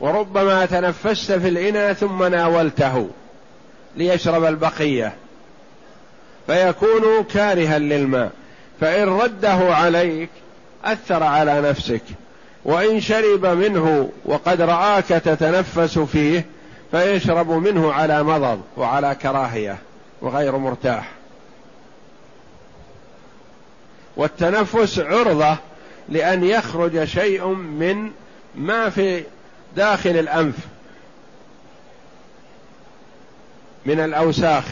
وربما 0.00 0.66
تنفست 0.66 1.32
في 1.32 1.48
الإناء 1.48 1.92
ثم 1.92 2.24
ناولته 2.24 3.08
ليشرب 3.96 4.44
البقية. 4.44 5.12
فيكون 6.46 7.24
كارها 7.34 7.78
للماء. 7.78 8.30
فإن 8.80 9.08
رده 9.08 9.74
عليك 9.74 10.30
أثر 10.84 11.22
على 11.22 11.60
نفسك. 11.60 12.02
وإن 12.64 13.00
شرب 13.00 13.46
منه 13.46 14.10
وقد 14.24 14.60
رآك 14.60 15.04
تتنفس 15.04 15.98
فيه 15.98 16.46
فيشرب 16.92 17.50
منه 17.50 17.92
على 17.92 18.22
مضض 18.22 18.62
وعلى 18.76 19.14
كراهية 19.14 19.78
وغير 20.20 20.56
مرتاح. 20.56 21.12
والتنفس 24.16 24.98
عرضة 24.98 25.56
لأن 26.08 26.44
يخرج 26.44 27.04
شيء 27.04 27.46
من 27.46 28.10
ما 28.54 28.90
في 28.90 29.24
داخل 29.76 30.10
الأنف 30.10 30.54
من 33.86 34.00
الأوساخ 34.00 34.64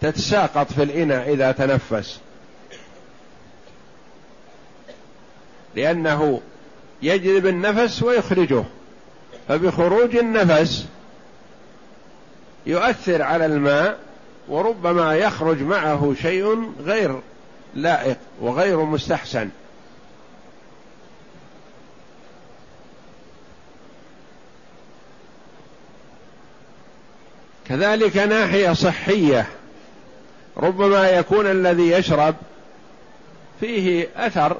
تتساقط 0.00 0.72
في 0.72 0.82
الإناء 0.82 1.32
إذا 1.32 1.52
تنفس. 1.52 2.20
لأنه 5.74 6.40
يجذب 7.02 7.46
النفس 7.46 8.02
ويخرجه. 8.02 8.64
فبخروج 9.48 10.16
النفس 10.16 10.86
يؤثر 12.66 13.22
على 13.22 13.46
الماء 13.46 13.98
وربما 14.48 15.16
يخرج 15.16 15.62
معه 15.62 16.14
شيء 16.22 16.72
غير 16.84 17.20
لائق 17.74 18.16
وغير 18.40 18.80
مستحسن. 18.84 19.48
كذلك 27.68 28.16
ناحية 28.16 28.72
صحية 28.72 29.46
ربما 30.56 31.10
يكون 31.10 31.46
الذي 31.46 31.90
يشرب 31.90 32.34
فيه 33.60 34.08
أثر 34.16 34.56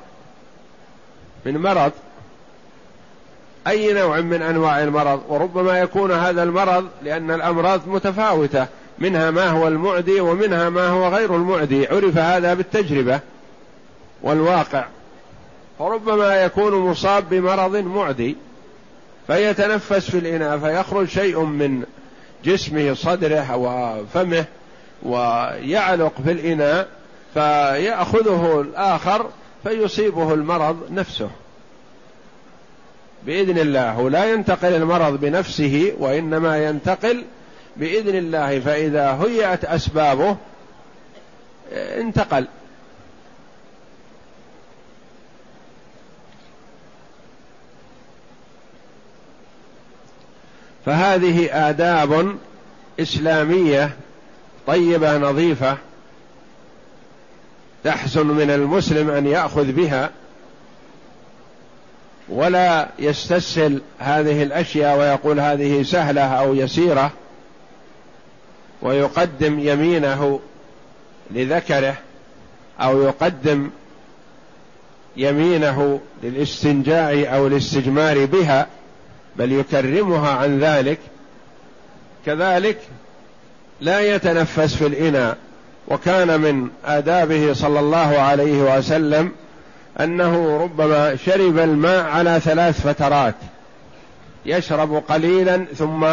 من 1.46 1.58
مرض 1.58 1.92
أي 3.66 3.92
نوع 3.92 4.20
من 4.20 4.42
أنواع 4.42 4.83
المرض؟ 4.83 5.20
وربما 5.29 5.79
يكون 5.79 6.12
هذا 6.12 6.42
المرض 6.42 6.88
لأن 7.03 7.31
الأمراض 7.31 7.88
متفاوتة. 7.88 8.66
منها 8.98 9.31
ما 9.31 9.48
هو 9.48 9.68
المعدي 9.68 10.20
ومنها 10.20 10.68
ما 10.68 10.88
هو 10.88 11.09
غير 11.09 11.37
المعدي. 11.37 11.87
عرف 11.87 12.18
هذا 12.18 12.55
بالتجربة 12.55 13.20
والواقع. 14.22 14.85
فربما 15.79 16.35
يكون 16.35 16.74
مصاب 16.74 17.29
بمرض 17.29 17.77
معدي 17.77 18.37
فيتنفس 19.27 20.11
في 20.11 20.18
الإناء 20.18 20.59
فيخرج 20.59 21.09
شيء 21.09 21.40
من 21.40 21.85
جسمه 22.44 22.94
صدره 22.94 23.57
وفمه 23.57 24.44
ويعلق 25.03 26.12
في 26.24 26.33
الإناء 26.33 26.88
فيأخذه 27.35 28.61
الآخر 28.61 29.27
فيصيبه 29.64 30.35
المرض 30.35 30.77
نفسه. 30.90 31.31
بإذن 33.26 33.58
الله. 33.58 33.98
ولا 33.98 34.32
ينتقل 34.32 34.74
المرض 34.74 35.20
بنفسه 35.20 35.92
وإنما 35.98 36.64
ينتقل 36.64 37.24
بإذن 37.76 38.16
الله. 38.16 38.60
فإذا 38.60 39.20
هيأت 39.22 39.64
أسبابه 39.64 40.37
انتقل. 41.72 42.46
فهذه 50.87 51.68
آداب 51.68 52.37
إسلامية 53.00 53.90
طيبة 54.66 55.18
نظيفة 55.18 55.78
تحسن 57.84 58.26
من 58.26 58.50
المسلم 58.50 59.10
أن 59.10 59.26
يأخذ 59.26 59.72
بها 59.72 60.10
ولا 62.28 62.88
يستسهل 62.98 63.80
هذه 63.98 64.42
الأشياء 64.42 64.98
ويقول 64.98 65.40
هذه 65.40 65.82
سهلة 65.82 66.22
أو 66.22 66.54
يسيرة 66.54 67.10
ويقدم 68.82 69.58
يمينه 69.58 70.40
لذكره 71.30 71.96
أو 72.80 73.02
يقدم 73.02 73.70
يمينه 75.16 76.00
للاستنجاء 76.22 77.34
أو 77.37 77.46
الاستجمار 77.46 78.24
بها 78.24 78.66
بل 79.37 79.52
يكرمها 79.52 80.30
عن 80.30 80.60
ذلك. 80.60 80.98
كذلك 82.26 82.78
لا 83.80 84.00
يتنفس 84.14 84.74
في 84.74 84.87
الإناء 84.87 85.37
وكان 85.88 86.40
من 86.40 86.68
آدابه 86.84 87.52
صلى 87.52 87.80
الله 87.80 88.18
عليه 88.18 88.76
وسلم 88.76 89.32
أنه 90.00 90.57
ربما 90.62 91.16
شرب 91.16 91.59
الماء 91.59 92.04
على 92.04 92.40
ثلاث 92.40 92.87
فترات. 92.87 93.35
يشرب 94.46 95.02
قليلا 95.09 95.64
ثم 95.78 96.07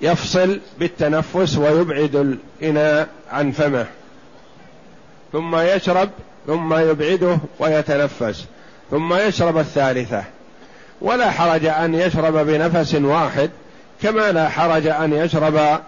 يفصل 0.00 0.60
بالتنفس 0.78 1.56
ويبعد 1.56 2.38
الإناء 2.62 3.08
عن 3.30 3.50
فمه. 3.50 3.86
ثم 5.32 5.56
يشرب 5.56 6.10
ثم 6.46 6.74
يبعده 6.74 7.38
ويتنفس. 7.58 8.44
ثم 8.90 9.14
يشرب 9.14 9.58
الثالثة. 9.58 10.24
ولا 11.00 11.30
حرج 11.30 11.66
أن 11.66 11.94
يشرب 11.94 12.46
بنفس 12.46 12.94
واحد 12.94 13.50
كما 14.02 14.32
لا 14.32 14.48
حرج 14.48 14.86
أن 14.86 15.12
يشرب 15.12 15.80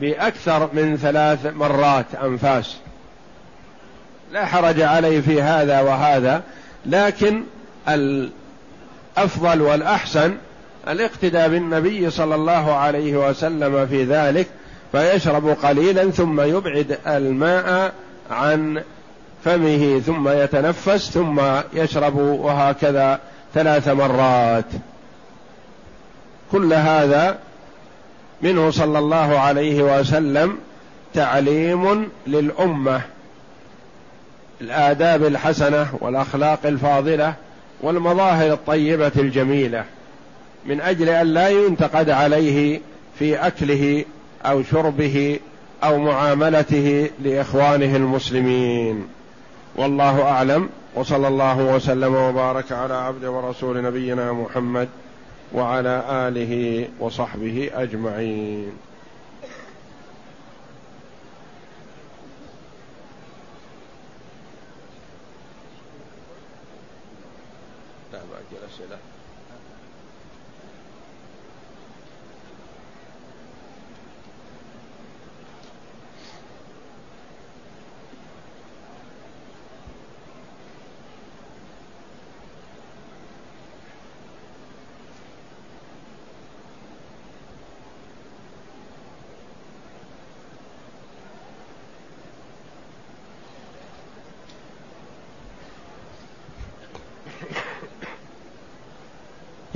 بأكثر 0.00 0.68
من 0.72 0.96
ثلاث 0.96 1.46
مرات 1.46 2.06
أنفاس. 2.24 2.76
لا 4.36 4.46
حرج 4.46 4.80
عليه 4.80 5.20
في 5.20 5.42
هذا 5.42 5.80
وهذا 5.80 6.42
لكن 6.86 7.42
الأفضل 7.88 9.62
والأحسن 9.62 10.36
الاقتداء 10.88 11.48
بالنبي 11.48 12.10
صلى 12.10 12.34
الله 12.34 12.74
عليه 12.74 13.28
وسلم 13.28 13.86
في 13.86 14.04
ذلك 14.04 14.46
فيشرب 14.92 15.48
قليلا 15.48 16.10
ثم 16.10 16.40
يبعد 16.40 16.98
الماء 17.06 17.92
عن 18.30 18.82
فمه 19.44 20.02
ثم 20.06 20.28
يتنفس 20.28 21.10
ثم 21.10 21.40
يشرب 21.74 22.16
وهكذا 22.16 23.20
ثلاث 23.54 23.88
مرات. 23.88 24.64
كل 26.52 26.72
هذا 26.72 27.38
منه 28.42 28.70
صلى 28.70 28.98
الله 28.98 29.38
عليه 29.38 29.82
وسلم 29.82 30.58
تعليم 31.14 32.08
للأمة. 32.26 33.15
الآداب 34.60 35.26
الحسنة 35.26 35.86
والأخلاق 36.00 36.58
الفاضلة 36.64 37.34
والمظاهر 37.80 38.52
الطيبة 38.52 39.12
الجميلة 39.16 39.84
من 40.66 40.80
أجل 40.80 41.08
أن 41.08 41.26
لا 41.26 41.48
ينتقد 41.48 42.10
عليه 42.10 42.80
في 43.18 43.36
أكله 43.36 44.04
أو 44.44 44.62
شربه 44.62 45.40
أو 45.84 45.98
معاملته 45.98 47.10
لإخوانه 47.22 47.96
المسلمين. 47.96 49.08
والله 49.76 50.22
أعلم. 50.22 50.68
وصلى 50.94 51.28
الله 51.28 51.58
وسلم 51.58 52.14
وبارك 52.14 52.72
على 52.72 52.94
عبد 52.94 53.24
ورسول 53.24 53.82
نبينا 53.82 54.32
محمد 54.32 54.88
وعلى 55.52 56.02
آله 56.10 56.86
وصحبه 57.00 57.70
أجمعين. 57.74 58.72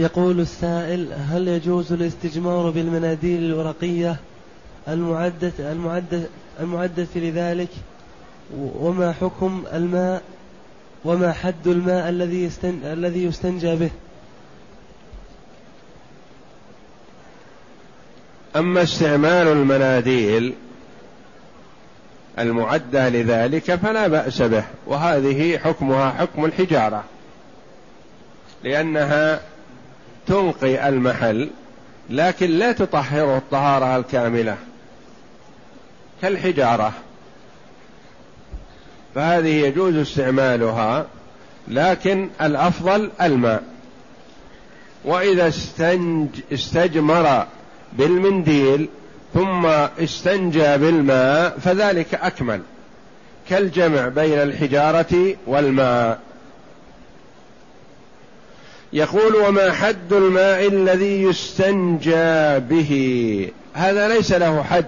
يقول 0.00 0.40
السائل 0.40 1.12
هل 1.12 1.48
يجوز 1.48 1.92
الاستجمار 1.92 2.70
بالمناديل 2.70 3.44
الورقية 3.44 4.16
المعدة 4.88 5.52
المعدة 5.58 6.22
المعدة 6.60 7.06
لذلك؟ 7.16 7.68
وما 8.58 9.12
حكم 9.12 9.64
الماء؟ 9.72 10.22
وما 11.04 11.32
حد 11.32 11.66
الماء 11.66 12.08
الذي 12.08 12.44
يستن 12.44 12.78
الذي 12.84 13.24
يستنجى 13.24 13.76
به؟ 13.76 13.90
أما 18.56 18.82
استعمال 18.82 19.48
المناديل 19.48 20.54
المعدة 22.38 23.08
لذلك 23.08 23.74
فلا 23.74 24.08
بأس 24.08 24.42
به 24.42 24.64
وهذه 24.86 25.58
حكمها 25.58 26.10
حكم 26.10 26.44
الحجارة 26.44 27.04
لأنها 28.64 29.49
تنقي 30.30 30.88
المحل 30.88 31.50
لكن 32.10 32.50
لا 32.50 32.72
تطهره 32.72 33.36
الطهارة 33.36 33.96
الكاملة 33.96 34.56
كالحجارة. 36.22 36.92
فهذه 39.14 39.48
يجوز 39.48 39.96
استعمالها 39.96 41.06
لكن 41.68 42.28
الأفضل 42.40 43.10
الماء. 43.22 43.62
وإذا 45.04 45.48
استنج 45.48 46.28
استجمر 46.52 47.46
بالمنديل 47.92 48.88
ثم 49.34 49.66
استنجى 49.66 50.78
بالماء 50.78 51.58
فذلك 51.58 52.14
أكمل 52.14 52.60
كالجمع 53.48 54.08
بين 54.08 54.38
الحجارة 54.38 55.36
والماء. 55.46 56.29
يقول 58.92 59.36
وما 59.36 59.72
حد 59.72 60.12
الماء 60.12 60.66
الذي 60.66 61.22
يستنجى 61.22 62.58
به. 62.58 63.48
هذا 63.74 64.08
ليس 64.08 64.32
له 64.32 64.62
حد. 64.62 64.86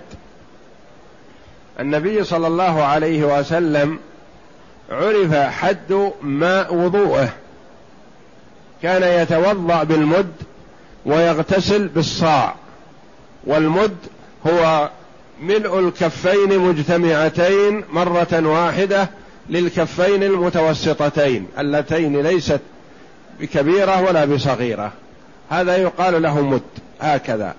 النبي 1.81 2.25
صلى 2.25 2.47
الله 2.47 2.83
عليه 2.83 3.39
وسلم 3.39 3.99
عرف 4.91 5.35
حد 5.35 6.13
ماء 6.23 6.75
وضوءه. 6.75 7.29
كان 8.83 9.23
يتوضأ 9.23 9.83
بالمد 9.83 10.33
ويغتسل 11.07 11.89
بالصاع. 11.89 12.55
والمد 13.45 13.97
هو 14.47 14.91
ملء 15.43 15.79
الكفين 15.79 16.59
مجتمعتين 16.59 17.85
مرة 17.93 18.43
واحدة 18.49 19.09
للكفين 19.51 20.23
المتوسطتين 20.23 21.47
اللتين 21.59 22.23
ليست 22.23 22.61
بكبيرة 23.41 24.03
ولا 24.03 24.25
بصغيرة. 24.25 24.93
هذا 25.51 25.77
يقال 25.77 26.23
له 26.23 26.41
مد 26.41 26.63
هكذا. 27.01 27.55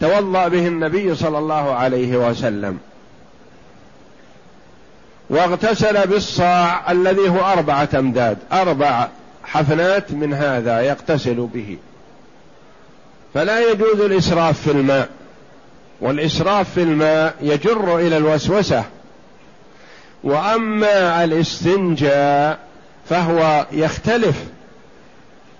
توضأ 0.00 0.48
به 0.48 0.66
النبي 0.66 1.14
صلى 1.14 1.38
الله 1.38 1.74
عليه 1.74 2.16
وسلم. 2.16 2.78
واغتسل 5.30 6.06
بالصاع 6.06 6.92
الذي 6.92 7.28
هو 7.28 7.40
أربعة 7.40 7.88
أمداد. 7.94 8.38
أربع 8.52 9.08
حفنات 9.44 10.12
من 10.12 10.34
هذا 10.34 10.80
يغتسل 10.80 11.48
به. 11.54 11.76
فلا 13.34 13.70
يجوز 13.70 14.00
الإسراف 14.00 14.60
في 14.60 14.70
الماء. 14.70 15.08
والإسراف 16.00 16.70
في 16.74 16.82
الماء 16.82 17.34
يجر 17.40 17.98
إلى 17.98 18.16
الوسوسة. 18.16 18.84
وأما 20.24 21.24
الاستنجاء 21.24 22.58
فهو 23.08 23.66
يختلف 23.72 24.36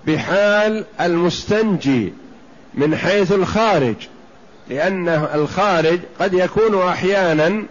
بحال 0.09 0.85
المستنجي 1.01 2.13
من 2.75 2.97
حيث 2.97 3.33
الخارج 3.33 3.95
لأن 4.69 5.09
الخارج 5.09 6.01
قد 6.21 6.35
يكون 6.35 6.83
أحيانا 6.89 7.63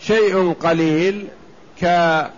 شيء 0.00 0.52
قليل 0.52 1.26
كدمن 1.80 2.28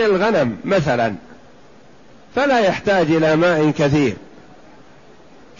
الغنم 0.00 0.56
مثلا 0.64 1.14
فلا 2.34 2.58
يحتاج 2.58 3.10
إلى 3.10 3.36
ماء 3.36 3.70
كثير 3.70 4.16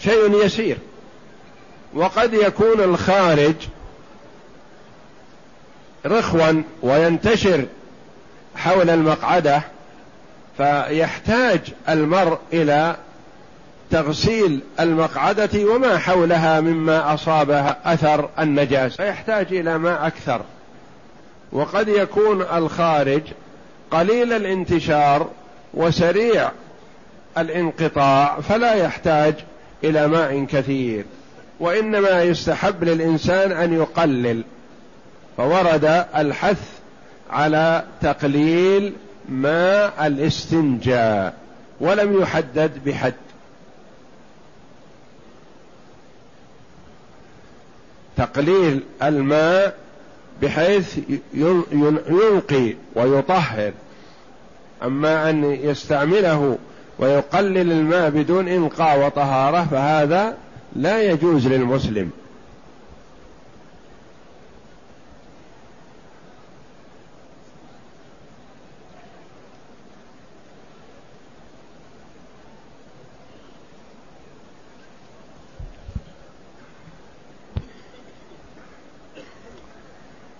شيء 0.03 0.45
يسير. 0.45 0.77
وقد 1.93 2.33
يكون 2.33 2.79
الخارج 2.79 3.55
رخوا 6.05 6.61
وينتشر 6.81 7.65
حول 8.55 8.89
المقعدة 8.89 9.61
فيحتاج 10.57 11.59
المرء 11.89 12.37
إلى 12.53 12.95
تغسيل 13.91 14.59
المقعدة 14.79 15.65
وما 15.65 15.97
حولها 15.97 16.61
مما 16.61 17.13
أصابها 17.13 17.77
أثر 17.85 18.29
النجاسة. 18.39 18.95
فيحتاج 18.95 19.53
إلى 19.53 19.77
ماء 19.77 20.07
أكثر. 20.07 20.41
وقد 21.51 21.87
يكون 21.87 22.41
الخارج 22.41 23.21
قليل 23.91 24.33
الانتشار 24.33 25.29
وسريع 25.73 26.51
الانقطاع 27.37 28.39
فلا 28.39 28.73
يحتاج 28.73 29.33
إلى 29.83 30.07
ماء 30.07 30.45
كثير. 30.45 31.05
وإنما 31.59 32.23
يستحب 32.23 32.83
للإنسان 32.83 33.51
أن 33.51 33.73
يقلل. 33.73 34.43
فورد 35.37 36.05
الحث 36.15 36.61
على 37.29 37.83
تقليل 38.01 38.93
ماء 39.29 40.07
الاستنجاء 40.07 41.37
ولم 41.79 42.21
يحدد 42.21 42.71
بحد. 42.85 43.13
تقليل 48.17 48.83
الماء 49.03 49.77
بحيث 50.41 50.99
ينقي 52.09 52.73
ويطهر. 52.95 53.71
أما 54.83 55.29
أن 55.29 55.43
يستعمله 55.43 56.57
ويقلل 56.99 57.71
الماء 57.71 58.09
بدون 58.09 58.47
إنقاء 58.47 59.05
وطهارة 59.05 59.67
فهذا 59.71 60.37
لا 60.75 61.01
يجوز 61.01 61.47
للمسلم. 61.47 62.11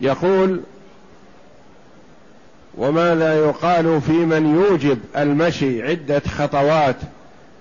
يقول 0.01 0.62
وماذا 2.77 3.39
يقال 3.39 4.01
في 4.01 4.12
من 4.12 4.55
يوجب 4.55 4.99
المشي 5.17 5.84
عدة 5.84 6.19
خطوات 6.19 6.95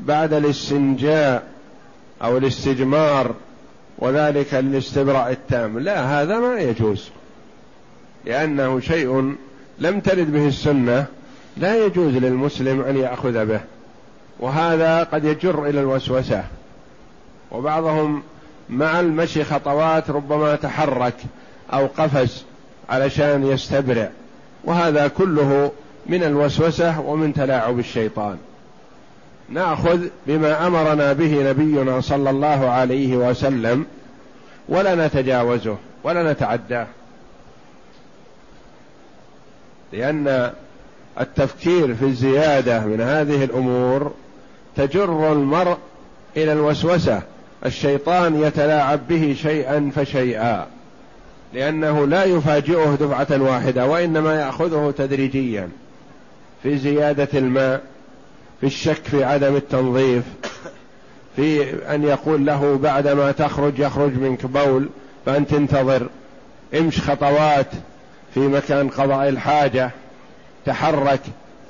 بعد 0.00 0.32
الاستنجاء 0.32 1.46
أو 2.22 2.38
الاستجمار 2.38 3.34
وذلك 3.98 4.54
للاستبراء 4.54 5.30
التام. 5.30 5.78
لا 5.78 6.22
هذا 6.22 6.38
ما 6.38 6.60
يجوز 6.60 7.08
لأنه 8.24 8.80
شيء 8.80 9.34
لم 9.78 10.00
ترد 10.00 10.32
به 10.32 10.48
السنة 10.48 11.06
لا 11.56 11.86
يجوز 11.86 12.14
للمسلم 12.14 12.80
أن 12.80 12.96
يأخذ 12.96 13.46
به 13.46 13.60
وهذا 14.40 15.02
قد 15.02 15.24
يجر 15.24 15.66
إلى 15.66 15.80
الوسوسة. 15.80 16.44
وبعضهم 17.50 18.22
مع 18.70 19.00
المشي 19.00 19.44
خطوات 19.44 20.10
ربما 20.10 20.56
تحرك 20.56 21.14
أو 21.72 21.86
قفز 21.86 22.44
علشان 22.88 23.46
يستبرع. 23.46 24.08
وهذا 24.64 25.08
كله 25.08 25.72
من 26.06 26.22
الوسوسة 26.22 27.00
ومن 27.00 27.34
تلاعب 27.34 27.78
الشيطان. 27.78 28.36
نأخذ 29.48 30.06
بما 30.26 30.66
أمرنا 30.66 31.12
به 31.12 31.50
نبينا 31.50 32.00
صلى 32.00 32.30
الله 32.30 32.70
عليه 32.70 33.16
وسلم 33.16 33.86
ولا 34.68 35.06
نتجاوزه 35.06 35.76
ولا 36.04 36.32
نتعداه. 36.32 36.86
لأن 39.92 40.52
التفكير 41.20 41.94
في 41.94 42.04
الزيادة 42.04 42.80
من 42.80 43.00
هذه 43.00 43.44
الأمور 43.44 44.12
تجر 44.76 45.32
المرء 45.32 45.76
إلى 46.36 46.52
الوسوسة. 46.52 47.22
الشيطان 47.66 48.42
يتلاعب 48.42 49.08
به 49.08 49.36
شيئا 49.42 49.90
فشيئا. 49.96 50.66
لأنه 51.54 52.06
لا 52.06 52.24
يفاجئه 52.24 52.94
دفعة 53.00 53.42
واحدة 53.42 53.86
وإنما 53.86 54.34
يأخذه 54.40 54.94
تدريجيا 54.98 55.68
في 56.62 56.78
زيادة 56.78 57.28
الماء 57.34 57.82
في 58.60 58.66
الشك 58.66 59.04
في 59.04 59.24
عدم 59.24 59.56
التنظيف 59.56 60.22
في 61.36 61.74
أن 61.94 62.04
يقول 62.04 62.46
له 62.46 62.78
بعدما 62.82 63.32
تخرج 63.32 63.78
يخرج 63.78 64.18
منك 64.18 64.46
بول 64.46 64.88
فأنت 65.26 65.52
انتظر 65.52 66.08
امش 66.78 67.00
خطوات 67.00 67.66
في 68.34 68.40
مكان 68.40 68.88
قضاء 68.88 69.28
الحاجة 69.28 69.90
تحرك 70.66 71.20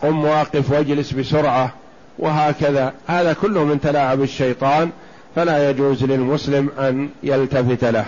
قم 0.03 0.25
واقف 0.25 0.71
واجلس 0.71 1.13
بسرعة 1.13 1.73
وهكذا. 2.19 2.93
هذا 3.07 3.33
كله 3.33 3.65
من 3.65 3.81
تلاعب 3.81 4.23
الشيطان 4.23 4.91
فلا 5.37 5.71
يجوز 5.71 6.05
للمسلم 6.05 6.69
أن 6.79 7.09
يلتفت 7.23 7.85
له. 7.85 8.05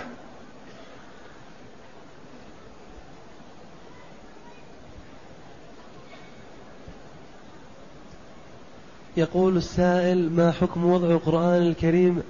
يقول 9.17 9.57
السائل 9.57 10.31
ما 10.31 10.53
حكم 10.53 10.85
وضع 10.85 11.07
القرآن 11.07 11.63
الكريم 11.63 12.23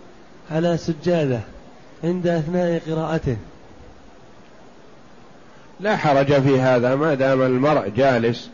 على 0.50 0.76
سجادة 0.76 1.40
عند 2.04 2.26
أثناء 2.26 2.82
قراءته؟ 2.88 3.36
لا 5.80 5.96
حرج 5.96 6.32
في 6.40 6.60
هذا 6.60 6.94
ما 6.94 7.14
دام 7.14 7.42
المرء 7.42 7.88
جالس 7.88 8.50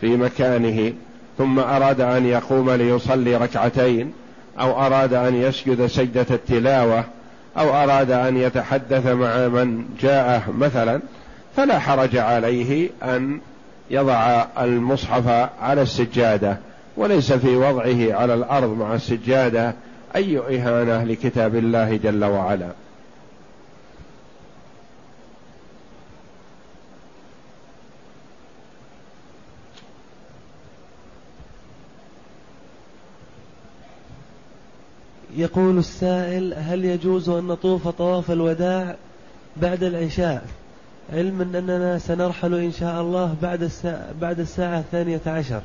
في 0.00 0.16
مكانه 0.16 0.92
ثم 1.38 1.58
أراد 1.58 2.00
أن 2.00 2.26
يقوم 2.26 2.70
ليصلي 2.70 3.36
ركعتين 3.36 4.12
أو 4.60 4.86
أراد 4.86 5.14
أن 5.14 5.34
يسجد 5.34 5.86
سجدة 5.86 6.26
التلاوة 6.30 7.04
أو 7.58 7.70
أراد 7.70 8.10
أن 8.10 8.36
يتحدث 8.36 9.06
مع 9.06 9.48
من 9.48 9.84
جاءه 10.00 10.50
مثلا 10.50 11.00
فلا 11.56 11.78
حرج 11.78 12.16
عليه 12.16 12.90
أن 13.02 13.40
يضع 13.90 14.46
المصحف 14.60 15.48
على 15.60 15.82
السجادة. 15.82 16.58
وليس 16.96 17.32
في 17.32 17.56
وضعه 17.56 18.14
على 18.20 18.34
الأرض 18.34 18.76
مع 18.76 18.94
السجادة 18.94 19.74
أي 20.16 20.38
إهانة 20.38 21.04
لكتاب 21.04 21.56
الله 21.56 21.96
جل 21.96 22.24
وعلا. 22.24 22.72
يقول 35.36 35.78
السائل 35.78 36.54
هل 36.54 36.84
يجوز 36.84 37.28
أن 37.28 37.44
نطوف 37.46 37.88
طواف 37.88 38.30
الوداع 38.30 38.96
بعد 39.56 39.82
العشاء؟ 39.82 40.46
علما 41.12 41.58
أننا 41.58 41.98
سنرحل 41.98 42.54
إن 42.54 42.72
شاء 42.72 43.00
الله 43.00 43.34
بعد 43.42 43.62
الساعة, 43.62 44.12
بعد 44.20 44.40
الساعة 44.40 44.78
الثانية 44.78 45.20
عشر. 45.26 45.62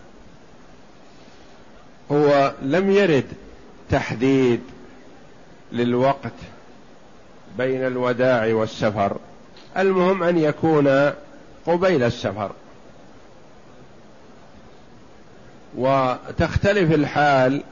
هو 2.11 2.53
لم 2.61 2.91
يرد 2.91 3.25
تحديد 3.89 4.61
للوقت 5.71 6.33
بين 7.57 7.85
الوداع 7.85 8.53
والسفر. 8.53 9.17
المهم 9.77 10.23
أن 10.23 10.37
يكون 10.37 11.11
قبيل 11.65 12.03
السفر. 12.03 12.51
وتختلف 15.77 16.91
الحال 16.91 17.63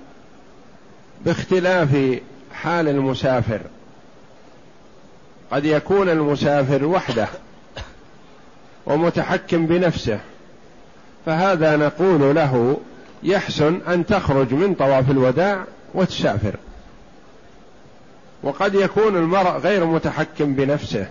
باختلاف 1.26 2.20
حال 2.54 2.88
المسافر. 2.88 3.62
قد 5.52 5.66
يكون 5.66 6.10
المسافر 6.10 6.86
وحده 6.86 7.28
ومتحكم 8.86 9.66
بنفسه 9.66 10.20
فهذا 11.26 11.78
نقول 11.78 12.36
له 12.36 12.78
يحسن 13.24 13.82
أن 13.88 14.06
تخرج 14.06 14.54
من 14.54 14.74
طواف 14.74 15.12
الوداع 15.12 15.64
وتسافر. 15.94 16.56
وقد 18.44 18.76
يكون 18.76 19.18
المرء 19.18 19.50
غير 19.50 19.86
متحكم 19.86 20.54
بنفسه 20.54 21.08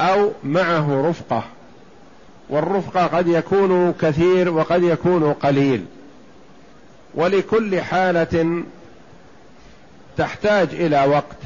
أو 0.00 0.32
معه 0.44 1.08
رفقة 1.10 1.44
والرفقة 2.48 3.06
قد 3.06 3.28
يكون 3.28 3.92
كثير 4.00 4.48
وقد 4.50 4.82
يكون 4.82 5.32
قليل. 5.32 5.84
ولكل 7.14 7.80
حالة 7.80 8.62
تحتاج 10.16 10.68
إلى 10.72 11.04
وقت. 11.04 11.36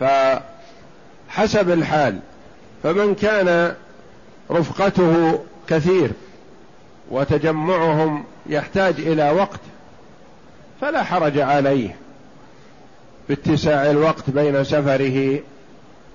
فحسب 0.00 1.70
الحال 1.70 2.18
فمن 2.82 3.14
كان 3.14 3.74
رفقته 4.50 5.38
كثير 5.68 6.10
وتجمعهم 7.12 8.24
يحتاج 8.46 8.94
إلى 8.98 9.30
وقت 9.30 9.60
فلا 10.80 11.02
حرج 11.02 11.38
عليه 11.38 11.96
باتساع 13.28 13.90
الوقت 13.90 14.30
بين 14.30 14.64
سفره 14.64 15.38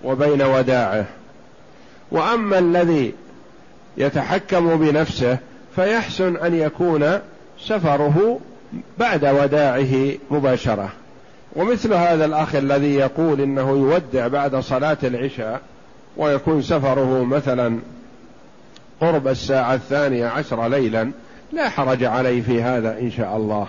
وبين 0.04 0.42
وداعه. 0.42 1.06
وأما 2.12 2.60
الذي 2.60 3.14
يتحكم 3.98 4.76
بنفسه 4.76 5.38
فيحسن 5.76 6.38
أن 6.38 6.54
يكون 6.54 7.20
سفره 7.60 8.40
بعد 8.98 9.26
وداعه 9.26 10.14
مباشرة. 10.32 10.90
ومثل 11.56 11.94
هذا 11.94 12.26
الأخ 12.26 12.56
الذي 12.56 12.96
يقول 12.96 13.42
إنه 13.42 13.70
يودع 13.70 14.28
بعد 14.28 14.56
صلاة 14.56 14.98
العشاء 15.04 15.62
ويكون 16.18 16.62
سفره 16.62 17.24
مثلا 17.24 17.80
قرب 19.02 19.28
الساعة 19.28 19.74
الثانية 19.74 20.28
عشر 20.28 20.68
ليلا 20.68 21.12
لا 21.52 21.70
حرج 21.70 22.04
عليه 22.04 22.42
في 22.42 22.62
هذا 22.62 23.00
إن 23.00 23.12
شاء 23.12 23.38
الله. 23.38 23.68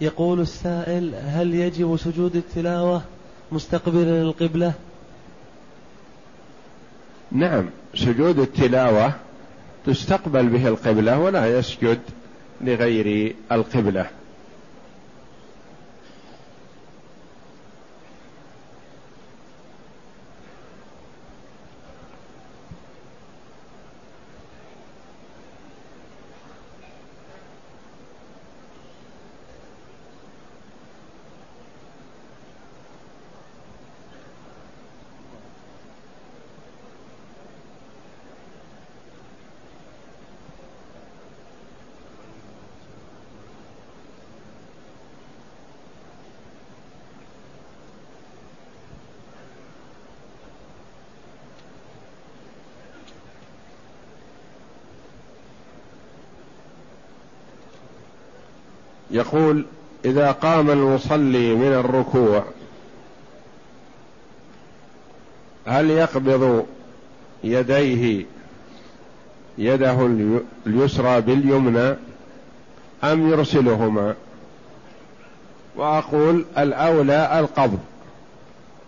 يقول 0.00 0.40
السائل 0.40 1.14
هل 1.14 1.54
يجب 1.54 1.96
سجود 1.96 2.36
التلاوة 2.36 3.02
مستقبلا 3.52 4.22
القبلة 4.22 4.72
نعم 7.32 7.64
سجود 7.94 8.38
التلاوة 8.38 9.12
تستقبل 9.86 10.46
به 10.48 10.68
القبلة 10.68 11.18
ولا 11.18 11.58
يسجد 11.58 11.98
لغير 12.60 13.36
القبلة. 13.52 14.06
يقول 59.16 59.64
إذا 60.04 60.30
قام 60.30 60.70
المصلي 60.70 61.54
من 61.54 61.72
الركوع 61.72 62.44
هل 65.66 65.90
يقبض 65.90 66.66
يديه 67.44 68.24
يده 69.58 70.06
اليسرى 70.66 71.20
باليمنى 71.20 71.96
أم 73.04 73.30
يرسلهما؟ 73.30 74.14
وأقول 75.76 76.44
الأولى 76.58 77.38
القبض 77.38 77.78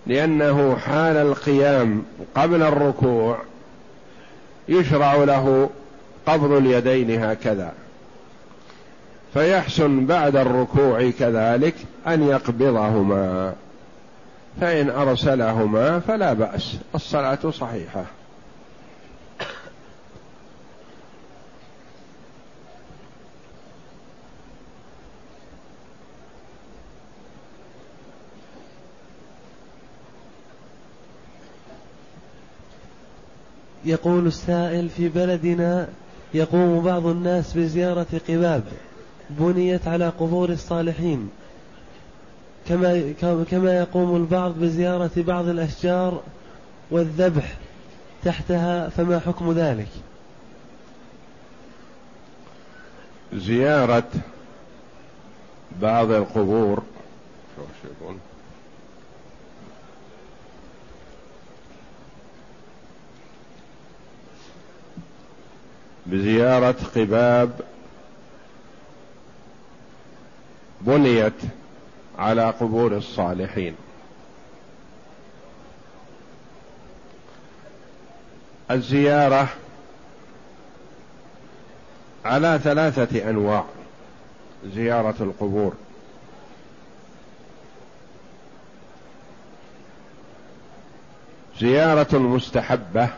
لأنه 0.07 0.77
حال 0.77 1.17
القيام 1.17 2.05
قبل 2.35 2.63
الركوع 2.63 3.39
يشرع 4.69 5.15
له 5.15 5.71
قبض 6.27 6.53
اليدين 6.53 7.25
هكذا. 7.25 7.73
فيحسن 9.35 10.07
بعد 10.07 10.37
الركوع 10.37 11.11
كذلك 11.11 11.75
أن 12.07 12.23
يقبضهما. 12.23 13.55
فإن 14.61 14.91
أرسلهما 14.91 16.01
فلا 16.01 16.33
بأس 16.33 16.77
الصلاة 16.95 17.51
صحيحة. 17.51 18.05
يقول 33.85 34.27
السائل 34.27 34.89
في 34.89 35.09
بلدنا 35.09 35.89
يقوم 36.35 36.83
بعض 36.85 37.07
الناس 37.07 37.53
بزيارة 37.57 38.07
قباب. 38.29 38.65
بنيت 39.31 39.89
على 39.89 40.09
قبور 40.09 40.49
الصالحين 40.49 41.31
كما 42.69 43.13
كما 43.51 43.79
يقوم 43.79 44.17
البعض 44.17 44.55
بزيارة 44.59 45.11
بعض 45.17 45.49
الأشجار 45.49 46.23
والذبح 46.91 47.57
تحتها 48.25 48.89
فما 48.89 49.19
حكم 49.19 49.53
ذلك؟ 49.53 49.89
زيارة 53.35 54.09
بعض 55.83 56.11
القبور 56.11 56.83
بزيارة 66.07 66.77
قباب 66.97 67.61
بنيت 70.81 71.33
على 72.19 72.51
قبور 72.51 72.97
الصالحين. 72.97 73.75
الزيارة 78.71 79.49
على 82.25 82.61
ثلاثة 82.65 83.31
أنواع 83.31 83.65
زيارة 84.75 85.15
القبور. 85.21 85.75
زيارة 91.61 92.19
مستحبة 92.19 93.09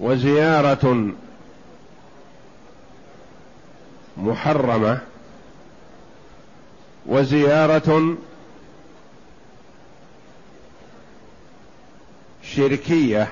وزيارة 0.00 1.12
محرمة 4.20 4.98
وزيارة 7.06 8.16
شركية 12.42 13.28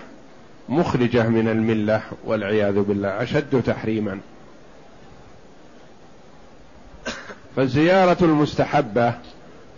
مخرجة 0.68 1.28
من 1.28 1.48
الملة 1.48 2.02
والعياذ 2.24 2.80
بالله 2.80 3.22
أشد 3.22 3.62
تحريما. 3.62 4.20
فالزيارة 7.56 8.16
المستحبة 8.22 9.14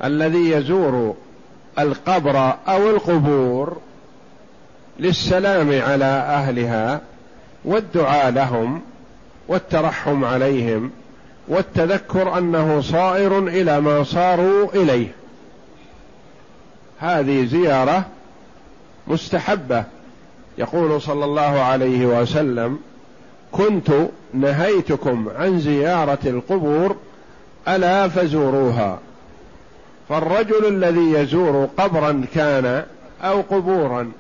الذي 0.04 0.50
يزور 0.50 1.16
القبر 1.78 2.54
أو 2.68 2.90
القبور 2.90 3.80
للسلام 4.98 5.82
على 5.82 6.04
أهلها 6.04 7.00
والدعاء 7.64 8.30
لهم 8.30 8.82
والترحم 9.48 10.24
عليهم 10.24 10.90
والتذكر 11.50 12.38
أنه 12.38 12.80
صائر 12.80 13.38
إلى 13.38 13.80
ما 13.80 14.02
صاروا 14.04 14.68
إليه. 14.74 15.08
هذه 16.98 17.44
زيارة 17.44 18.04
مستحبة. 19.06 19.84
يقول 20.58 21.02
صلى 21.02 21.24
الله 21.24 21.60
عليه 21.60 22.06
وسلم 22.06 22.78
كنت 23.52 23.90
نهيتكم 24.34 25.28
عن 25.38 25.60
زيارة 25.60 26.18
القبور 26.26 26.96
ألا 27.68 28.08
فزوروها. 28.08 28.98
فالرجل 30.08 30.66
الذي 30.68 31.12
يزور 31.12 31.68
قبرا 31.78 32.24
كان 32.34 32.84
أو 33.22 33.40
قبورا 33.40 34.12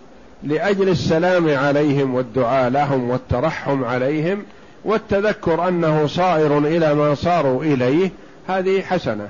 لأجل 0.42 0.88
السلام 0.88 1.58
عليهم 1.58 2.14
والدعاء 2.14 2.70
لهم 2.70 3.10
والترحم 3.10 3.84
عليهم 3.84 4.42
والتذكر 4.84 5.68
أنه 5.68 6.06
صائر 6.06 6.58
إلى 6.58 6.94
ما 6.94 7.14
صاروا 7.14 7.64
إليه 7.64 8.10
هذه 8.48 8.82
حسنة. 8.82 9.28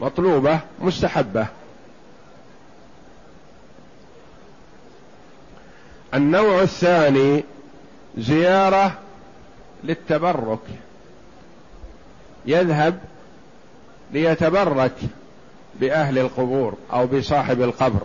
مطلوبة 0.00 0.60
مستحبة. 0.80 1.46
النوع 6.14 6.62
الثاني 6.62 7.44
زيارة 8.18 8.98
للتبرك. 9.84 10.58
يذهب 12.46 12.98
ليتبرك 14.12 14.94
بأهل 15.80 16.18
القبور 16.18 16.74
أو 16.92 17.06
بصاحب 17.06 17.62
القبر. 17.62 18.00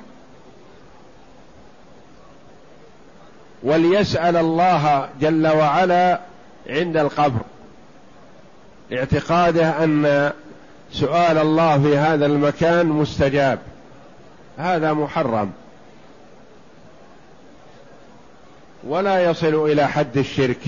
وليسأل 3.64 4.38
الله 4.38 5.10
جل 5.22 5.48
وعلا 5.48 6.20
عند 6.70 6.98
القبر. 6.98 7.40
اعتقاده 8.94 9.84
أن 9.84 10.32
سؤال 10.92 11.38
الله 11.38 11.82
في 11.82 11.98
هذا 11.98 12.26
المكان 12.26 12.86
مستجاب. 12.86 13.60
هذا 14.58 14.94
محرم. 14.94 15.52
ولا 18.84 19.24
يصل 19.24 19.72
إلى 19.72 19.88
حد 19.88 20.18
الشرك 20.18 20.60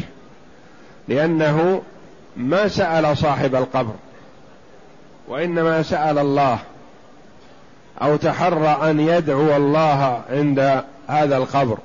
لأنه 1.08 1.82
ما 2.38 2.68
سأل 2.68 3.18
صاحب 3.18 3.56
القبر 3.56 3.94
وإنما 5.28 5.84
سأل 5.84 6.18
الله 6.18 6.60
أو 8.02 8.16
تحرى 8.16 8.92
أن 8.92 9.00
يدعو 9.00 9.56
الله 9.56 10.22
عند 10.30 10.84
هذا 11.08 11.38
القبر. 11.38 11.78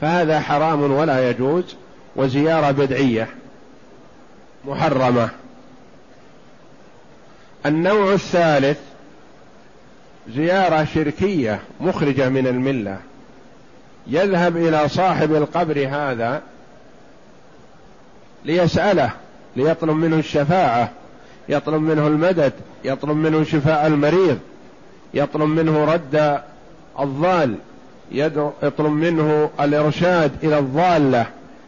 فهذا 0.00 0.40
حرام 0.40 0.92
ولا 0.92 1.30
يجوز 1.30 1.76
وزيارة 2.16 2.70
بدعية 2.70 3.28
محرمة. 4.64 5.28
النوع 7.66 8.12
الثالث 8.12 8.78
زيارة 10.28 10.84
شركية 10.84 11.60
مخرجة 11.80 12.28
من 12.28 12.46
الملة. 12.46 12.98
يذهب 14.06 14.56
إلى 14.56 14.88
صاحب 14.88 15.34
القبر 15.34 15.88
هذا 15.90 16.42
ليسأله 18.44 19.10
ليطلب 19.56 19.96
منه 19.96 20.18
الشفاعة 20.18 20.90
يطلب 21.48 21.82
منه 21.82 22.06
المدد 22.06 22.52
يطلب 22.84 23.16
منه 23.16 23.44
شفاء 23.44 23.86
المريض 23.86 24.38
يطلب 25.14 25.48
منه 25.48 25.84
رد 25.84 26.40
الضال 27.00 27.54
يطلب 28.12 28.90
منه 28.92 29.50
الإرشاد 29.60 30.32
إلى 30.42 30.58
الضالة 30.58 31.26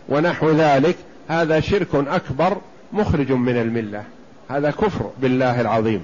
ونحو 0.08 0.50
ذلك 0.50 0.96
هذا 1.28 1.60
شرك 1.60 1.94
أكبر 1.94 2.56
مخرج 2.92 3.32
من 3.32 3.56
الملة. 3.56 4.04
هذا 4.48 4.70
كفر 4.70 5.10
بالله 5.18 5.60
العظيم. 5.60 6.02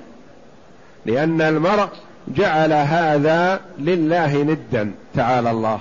لأن 1.06 1.40
المرء 1.40 1.88
جعل 2.28 2.72
هذا 2.72 3.60
لله 3.78 4.42
ندا 4.42 4.92
تعالى 5.14 5.50
الله. 5.50 5.78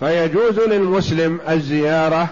فيجوز 0.00 0.58
للمسلم 0.58 1.40
الزيارة 1.48 2.28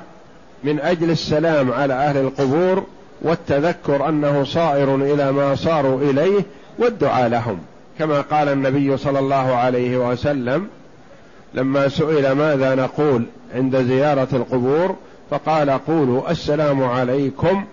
من 0.64 0.80
أجل 0.80 1.10
السلام 1.10 1.72
على 1.72 1.94
أهل 1.94 2.16
القبور 2.16 2.86
والتذكر 3.22 4.08
أنه 4.08 4.44
صائر 4.44 4.94
إلى 4.94 5.32
ما 5.32 5.54
صاروا 5.54 6.00
إليه 6.00 6.40
والدعاء 6.78 7.28
لهم. 7.28 7.58
كما 7.98 8.20
قال 8.20 8.48
النبي 8.48 8.96
صلى 8.96 9.18
الله 9.18 9.54
عليه 9.54 10.10
وسلم 10.10 10.66
لما 11.54 11.88
سئل 11.88 12.32
ماذا 12.32 12.74
نقول 12.74 13.24
عند 13.54 13.76
زيارة 13.76 14.28
القبور 14.32 14.96
فقال 15.30 15.70
قولوا 15.70 16.30
السلام 16.30 16.84
عليكم 16.84 17.64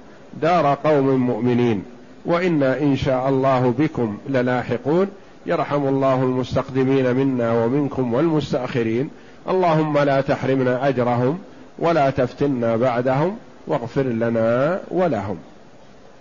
دار 0.42 0.78
قوم 0.84 1.08
مؤمنين 1.08 1.84
وإنا 2.26 2.80
إن 2.80 2.98
شاء 2.98 3.30
الله 3.30 3.74
بكم 3.80 4.18
للاحقون. 4.30 5.08
يرحم 5.46 5.88
الله 5.88 6.24
المستقدمين 6.24 7.16
منا 7.16 7.64
ومنكم 7.64 8.14
والمستأخرين. 8.14 9.10
اللهم 9.50 9.98
لا 9.98 10.22
تحرمنا 10.22 10.88
أجرهم 10.88 11.40
ولا 11.80 12.10
تفتنا 12.10 12.76
بعدهم. 12.76 13.38
واغفر 13.68 14.04
لنا 14.04 14.80
ولهم. 14.92 15.38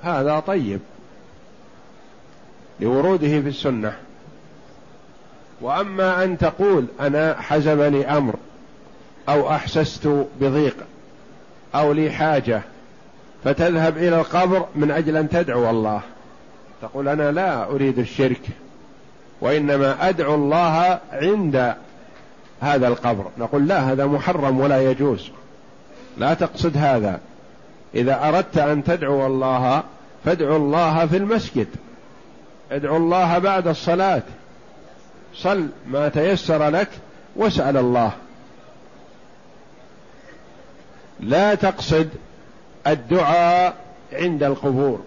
هذا 0.02 0.40
طيب. 0.40 0.80
لوروده 2.80 3.28
في 3.40 3.48
السنة. 3.48 3.92
وأما 5.60 6.24
أن 6.24 6.38
تقول 6.38 6.86
أنا 7.00 7.36
حزبني 7.40 8.16
أمر 8.16 8.34
أو 9.28 9.50
أحسست 9.50 10.26
بضيق 10.40 10.76
أو 11.74 11.92
لي 11.92 12.10
حاجة 12.10 12.62
فتذهب 13.44 13.96
إلى 13.96 14.20
القبر 14.20 14.66
من 14.74 14.90
أجل 14.90 15.16
أن 15.16 15.28
تدعو 15.28 15.70
الله. 15.70 16.00
تقول 16.82 17.08
أنا 17.08 17.32
لا 17.32 17.64
أريد 17.64 17.98
الشرك 17.98 18.40
وإنما 19.40 20.08
أدعو 20.08 20.34
الله 20.34 21.00
عند 21.12 21.74
هذا 22.60 22.88
القبر. 22.88 23.24
نقول 23.38 23.68
لا 23.68 23.92
هذا 23.92 24.06
محرم 24.06 24.60
ولا 24.60 24.90
يجوز. 24.90 25.30
لا 26.18 26.34
تقصد 26.34 26.76
هذا. 26.76 27.20
إذا 27.94 28.28
أردت 28.28 28.58
أن 28.58 28.84
تدعو 28.84 29.26
الله 29.26 29.82
فادعو 30.24 30.56
الله 30.56 31.06
في 31.06 31.16
المسجد. 31.16 31.66
ادعو 32.72 32.96
الله 32.96 33.38
بعد 33.38 33.68
الصلاة. 33.68 34.22
صل 35.34 35.68
ما 35.86 36.08
تيسر 36.08 36.68
لك 36.68 36.88
واسأل 37.36 37.76
الله. 37.76 38.12
لا 41.20 41.54
تقصد 41.54 42.08
الدعاء 42.86 43.74
عند 44.12 44.42
القبور. 44.42 45.00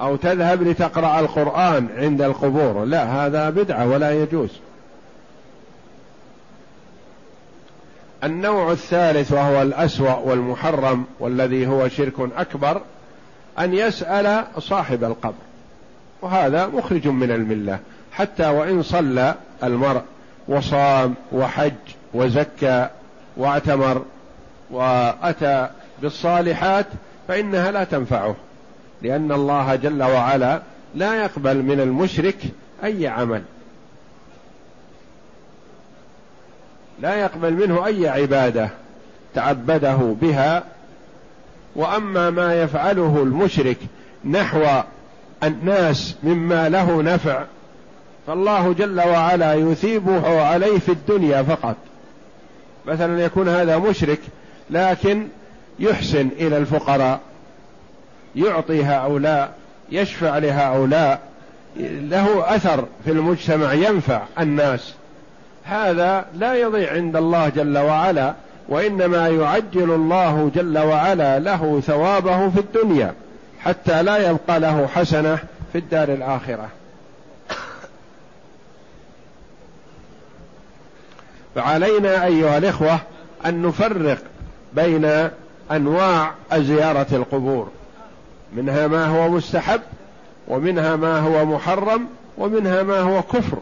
أو 0.00 0.16
تذهب 0.16 0.62
لتقرأ 0.62 1.20
القرآن 1.20 1.88
عند 1.96 2.22
القبور. 2.22 2.84
لا 2.84 3.26
هذا 3.26 3.50
بدعة 3.50 3.88
ولا 3.88 4.22
يجوز. 4.22 4.50
النوع 8.24 8.72
الثالث 8.72 9.32
وهو 9.32 9.62
الأسوأ 9.62 10.14
والمحرم 10.14 11.04
والذي 11.20 11.66
هو 11.66 11.88
شرك 11.88 12.14
أكبر 12.36 12.80
أن 13.58 13.74
يسأل 13.74 14.44
صاحب 14.58 15.04
القبر. 15.04 15.34
وهذا 16.22 16.66
مخرج 16.66 17.08
من 17.08 17.30
الملة. 17.30 17.78
حتى 18.12 18.46
وإن 18.46 18.82
صلى 18.82 19.34
المرء 19.64 20.02
وصام 20.48 21.14
وحج 21.32 21.72
وزكى 22.14 22.88
واعتمر 23.36 24.02
وأتى 24.70 25.68
بالصالحات 26.02 26.86
فإنها 27.28 27.70
لا 27.70 27.84
تنفعه. 27.84 28.34
لأن 29.02 29.32
الله 29.32 29.74
جل 29.74 30.02
وعلا 30.02 30.62
لا 30.94 31.14
يقبل 31.24 31.62
من 31.62 31.80
المشرك 31.80 32.38
أي 32.84 33.06
عمل. 33.06 33.42
لا 37.00 37.14
يقبل 37.14 37.52
منه 37.52 37.86
أي 37.86 38.08
عبادة 38.08 38.68
تعبده 39.34 39.96
بها 39.96 40.64
وأما 41.76 42.30
ما 42.30 42.62
يفعله 42.62 43.22
المشرك 43.22 43.76
نحو 44.24 44.64
الناس 45.42 46.14
مما 46.22 46.68
له 46.68 47.02
نفع 47.02 47.44
فالله 48.26 48.72
جل 48.72 49.00
وعلا 49.00 49.54
يثيبه 49.54 50.42
عليه 50.42 50.78
في 50.78 50.92
الدنيا 50.92 51.42
فقط. 51.42 51.76
مثلا 52.86 53.24
يكون 53.24 53.48
هذا 53.48 53.78
مشرك 53.78 54.20
لكن 54.70 55.26
يحسن 55.78 56.28
إلى 56.38 56.56
الفقراء 56.56 57.20
يعطي 58.36 58.84
هؤلاء 58.84 59.54
يشفع 59.90 60.38
لهؤلاء 60.38 61.20
له 61.80 62.56
أثر 62.56 62.84
في 63.04 63.10
المجتمع 63.10 63.72
ينفع 63.72 64.22
الناس. 64.38 64.94
هذا 65.64 66.26
لا 66.34 66.54
يضيع 66.54 66.92
عند 66.92 67.16
الله 67.16 67.48
جل 67.48 67.78
وعلا 67.78 68.34
وإنما 68.68 69.28
يعجل 69.28 69.90
الله 69.90 70.50
جل 70.54 70.78
وعلا 70.78 71.38
له 71.38 71.80
ثوابه 71.86 72.50
في 72.50 72.60
الدنيا 72.60 73.14
حتى 73.60 74.02
لا 74.02 74.30
يبقى 74.30 74.60
له 74.60 74.86
حسنة 74.86 75.38
في 75.72 75.78
الدار 75.78 76.08
الآخرة. 76.08 76.68
فعلينا 81.54 82.24
أيها 82.24 82.58
الإخوة 82.58 82.98
أن 83.46 83.62
نفرق 83.62 84.18
بين 84.72 85.28
أنواع 85.70 86.34
زيارة 86.54 87.06
القبور 87.12 87.68
منها 88.56 88.86
ما 88.86 89.06
هو 89.06 89.28
مستحب 89.28 89.80
ومنها 90.48 90.96
ما 90.96 91.18
هو 91.18 91.44
محرم 91.44 92.06
ومنها 92.38 92.82
ما 92.82 93.00
هو 93.00 93.22
كفر. 93.22 93.58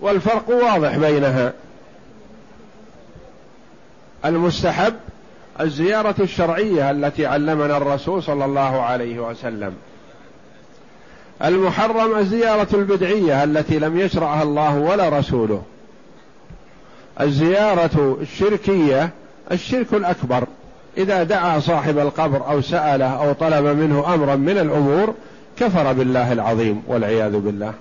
والفرق 0.00 0.48
واضح 0.48 0.96
بينها. 0.96 1.52
المستحب 4.24 4.94
الزيارة 5.60 6.14
الشرعية 6.20 6.90
التي 6.90 7.26
علمنا 7.26 7.76
الرسول 7.76 8.22
صلى 8.22 8.44
الله 8.44 8.82
عليه 8.82 9.18
وسلم. 9.18 9.74
المحرم 11.44 12.18
الزيارة 12.18 12.68
البدعية 12.74 13.44
التي 13.44 13.78
لم 13.78 13.98
يشرعها 13.98 14.42
الله 14.42 14.78
ولا 14.78 15.08
رسوله. 15.08 15.62
الزيارة 17.20 18.18
الشركية 18.20 19.10
الشرك 19.52 19.94
الأكبر. 19.94 20.44
إذا 20.98 21.22
دعا 21.22 21.60
صاحب 21.60 21.98
القبر 21.98 22.50
أو 22.50 22.60
سأله 22.60 23.10
أو 23.10 23.32
طلب 23.32 23.64
منه 23.64 24.14
أمرا 24.14 24.36
من 24.36 24.58
الأمور 24.58 25.14
كفر 25.56 25.92
بالله 25.92 26.32
العظيم 26.32 26.82
والعياذ 26.86 27.36
بالله. 27.36 27.72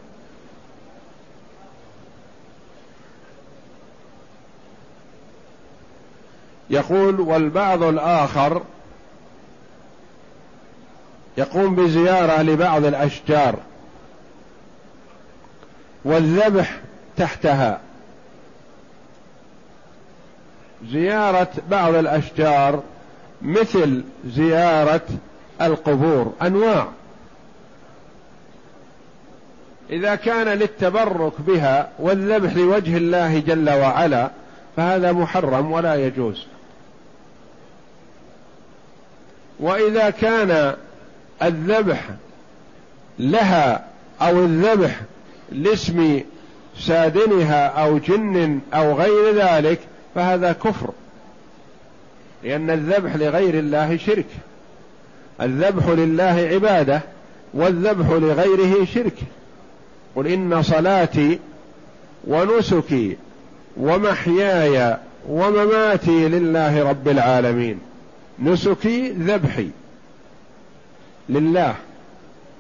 يقول 6.70 7.20
والبعض 7.20 7.84
الآخر 7.84 8.62
يقوم 11.38 11.76
بزيارة 11.76 12.42
لبعض 12.42 12.86
الأشجار 12.86 13.56
والذبح 16.06 16.80
تحتها. 17.18 17.80
زيارة 20.92 21.52
بعض 21.70 21.94
الأشجار 21.94 22.84
مثل 23.42 24.04
زيارة 24.26 25.06
القبور 25.62 26.34
أنواع. 26.42 26.88
إذا 29.90 30.16
كان 30.16 30.48
للتبرك 30.48 31.42
بها 31.42 31.90
والذبح 32.00 32.56
لوجه 32.56 32.98
الله 32.98 33.40
جل 33.40 33.70
وعلا 33.70 34.30
فهذا 34.78 35.12
محرم 35.12 35.72
ولا 35.72 35.96
يجوز. 35.96 36.46
وإذا 39.60 40.10
كان 40.10 40.76
الذبح 41.44 42.10
لها 43.20 43.86
أو 44.22 44.46
الذبح 44.46 45.02
لاسم 45.52 46.22
سادنها 46.80 47.68
أو 47.68 47.98
جن 47.98 48.60
أو 48.74 48.94
غير 48.94 49.36
ذلك 49.36 49.80
فهذا 50.16 50.52
كفر. 50.52 50.90
لأن 52.44 52.70
الذبح 52.70 53.16
لغير 53.16 53.60
الله 53.60 53.98
شرك. 53.98 54.28
الذبح 55.42 55.88
لله 55.88 56.50
عبادة 56.54 57.02
والذبح 57.54 58.10
لغيره 58.10 58.86
شرك. 58.86 59.16
قل 60.16 60.28
إن 60.28 60.64
صلاتي 60.64 61.40
ونسكي 62.28 63.18
ومحياي 63.78 64.98
ومماتي 65.30 66.28
لله 66.28 66.90
رب 66.90 67.08
العالمين. 67.08 67.80
نسكي 68.40 69.10
ذبحي. 69.10 69.70
لله. 71.30 71.76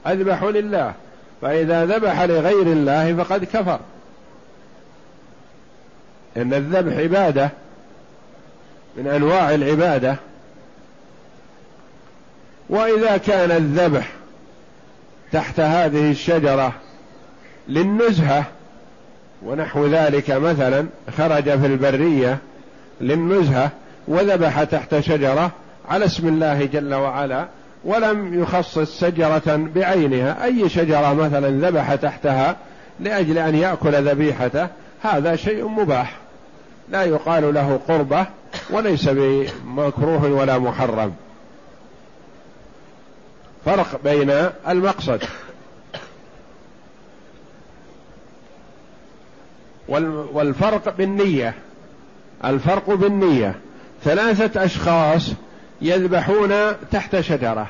أذبح 0.07 0.43
لله. 0.43 0.93
فإذا 1.41 1.86
ذبح 1.86 2.22
لغير 2.22 2.68
الله 2.68 3.24
فقد 3.24 3.43
كفر. 3.43 3.80
إن 6.38 6.53
الذبح 6.53 6.97
عبادة. 6.97 7.49
من 8.97 9.07
أنواع 9.07 9.53
العبادة. 9.53 10.16
وإذا 12.70 13.18
كان 13.18 13.51
الذبح 13.51 14.11
تحت 15.32 15.59
هذه 15.59 16.11
الشجرة 16.11 16.74
للنزهة 17.68 18.45
ونحو 19.45 19.87
ذلك 19.87 20.31
مثلا 20.31 20.85
خرج 21.17 21.43
في 21.43 21.65
البرية 21.65 22.37
للنزهة 23.01 23.71
وذبح 24.07 24.63
تحت 24.63 24.99
شجرة 24.99 25.51
على 25.89 26.05
اسم 26.05 26.27
الله 26.27 26.65
جل 26.65 26.93
وعلا 26.93 27.47
ولم 27.85 28.41
يخصص 28.41 29.01
شجرة 29.01 29.69
بعينها. 29.75 30.43
أي 30.43 30.69
شجرة 30.69 31.13
مثلا 31.13 31.69
ذبح 31.69 31.95
تحتها 31.95 32.55
لأجل 32.99 33.37
أن 33.37 33.55
يأكل 33.55 34.09
ذبيحته 34.09 34.67
هذا 35.01 35.35
شيء 35.35 35.67
مباح. 35.67 36.15
لا 36.89 37.03
يقال 37.03 37.53
له 37.53 37.79
قربة 37.87 38.25
وليس 38.69 39.09
بمكروه 39.09 40.25
ولا 40.25 40.59
محرم. 40.59 41.13
فرق 43.65 43.99
بين 44.03 44.33
المقصد 44.67 45.23
والفرق 49.88 50.95
بالنية. 50.97 51.53
الفرق 52.45 52.89
بالنية. 52.89 53.55
ثلاثة 54.03 54.65
أشخاص 54.65 55.31
يذبحون 55.81 56.53
تحت 56.91 57.19
شجرة. 57.19 57.67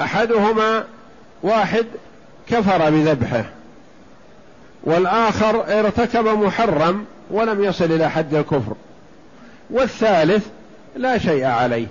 أحدهما 0.00 0.84
واحد 1.42 1.86
كفر 2.48 2.90
بذبحه 2.90 3.44
والآخر 4.82 5.80
ارتكب 5.80 6.24
محرم 6.24 7.04
ولم 7.30 7.64
يصل 7.64 7.84
إلى 7.84 8.10
حد 8.10 8.34
الكفر 8.34 8.74
والثالث 9.70 10.46
لا 10.96 11.18
شيء 11.18 11.44
عليه. 11.44 11.86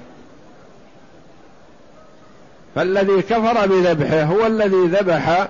فالذي 2.75 3.21
كفر 3.21 3.67
بذبحه 3.67 4.23
هو 4.23 4.47
الذي 4.47 4.85
ذبح 4.87 5.47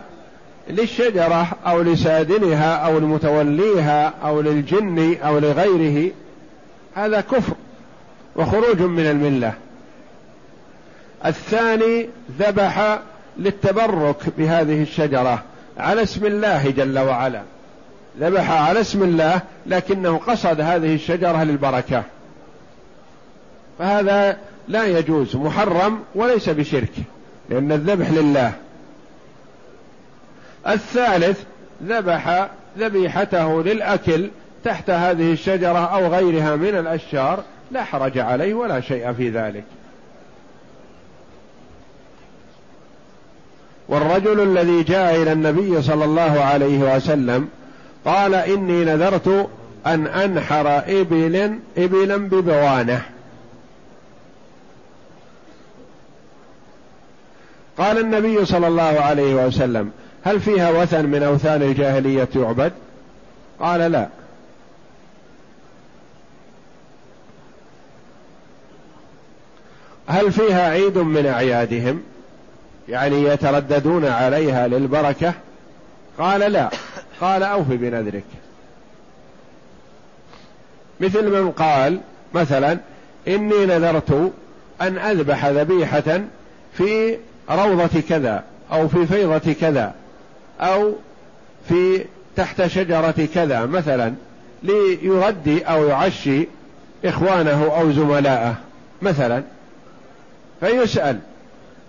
للشجرة 0.70 1.48
أو 1.66 1.82
لسادنها 1.82 2.76
أو 2.76 3.00
لمتوليها 3.00 4.14
أو 4.24 4.42
للجن 4.42 5.18
أو 5.24 5.40
لغيره. 5.40 6.12
هذا 6.96 7.22
كفر 7.22 7.54
وخروج 8.36 8.82
من 8.82 9.06
الملة. 9.06 9.54
الثاني 11.26 12.10
ذبح 12.40 13.00
للتبرك 13.38 14.18
بهذه 14.38 14.82
الشجرة 14.82 15.44
على 15.78 16.04
اسم 16.04 16.26
الله 16.26 16.70
جل 16.70 17.00
وعلا. 17.00 17.42
ذبح 18.20 18.52
على 18.52 18.82
اسم 18.82 19.04
الله 19.04 19.42
لكنه 19.66 20.18
قصد 20.18 20.62
هذه 20.62 20.96
الشجرة 20.96 21.44
للبركة. 21.44 22.04
فهذا 23.80 24.38
لا 24.68 24.86
يجوز 25.00 25.36
محرم 25.36 26.00
وليس 26.16 26.50
بشرك 26.50 26.92
لأن 27.50 27.72
الذبح 27.72 28.12
لله. 28.12 28.54
الثالث 30.68 31.44
ذبح 31.84 32.50
ذبيحته 32.78 33.64
للأكل 33.64 34.30
تحت 34.64 34.90
هذه 34.90 35.32
الشجرة 35.32 35.78
أو 35.78 36.08
غيرها 36.08 36.56
من 36.56 36.76
الأشجار 36.76 37.44
لا 37.72 37.84
حرج 37.84 38.18
عليه 38.18 38.54
ولا 38.54 38.82
شيء 38.82 39.14
في 39.14 39.30
ذلك. 39.30 39.64
والرجل 43.88 44.40
الذي 44.40 44.84
جاء 44.84 45.16
إلى 45.22 45.32
النبي 45.32 45.82
صلى 45.82 46.06
الله 46.06 46.44
عليه 46.44 46.96
وسلم 46.96 47.50
قال 48.06 48.36
إني 48.36 48.86
نذرت 48.86 49.50
أن 49.86 50.08
أنحر 50.08 50.78
إبل 50.88 51.60
إبلا 51.78 52.18
ببوانة. 52.18 53.02
قال 57.78 57.98
النبي 57.98 58.46
صلى 58.46 58.68
الله 58.68 58.82
عليه 59.00 59.46
وسلم 59.46 59.92
هل 60.24 60.40
فيها 60.40 60.70
وثن 60.72 61.06
من 61.06 61.24
أوثان 61.24 61.62
الجاهلية 61.62 62.30
يعبد 62.36 62.72
قال 63.60 63.92
لا. 63.92 64.08
هل 70.08 70.32
فيها 70.32 70.70
عيد 70.70 70.98
من 70.98 71.26
أعيادهم؟ 71.26 72.04
يعني 72.90 73.24
يترددون 73.24 74.06
عليها 74.06 74.68
للبركة؟ 74.68 75.34
قال 76.18 76.40
لا. 76.40 76.70
قال 77.22 77.44
أوف 77.44 77.68
بنذرك. 77.68 78.24
مثل 81.00 81.30
من 81.30 81.52
قال 81.52 82.00
مثلا 82.34 82.78
إني 83.28 83.66
نذرت 83.66 84.32
أن 84.82 84.98
أذبح 84.98 85.46
ذبيحة 85.46 86.22
في 86.74 87.18
روضة 87.50 88.02
كذا 88.10 88.44
أو 88.72 88.88
في 88.88 89.06
فيضة 89.06 89.54
كذا 89.54 89.94
أو 90.62 90.94
في 91.70 92.06
تحت 92.36 92.68
شجرة 92.68 93.28
كذا 93.34 93.66
مثلا 93.66 94.14
ليغدي 94.64 95.64
أو 95.64 95.88
يعشي 95.88 96.48
إخوانه 97.06 97.72
أو 97.80 97.92
زملائه 97.92 98.56
مثلا. 99.02 99.44
فيسأل 100.60 101.20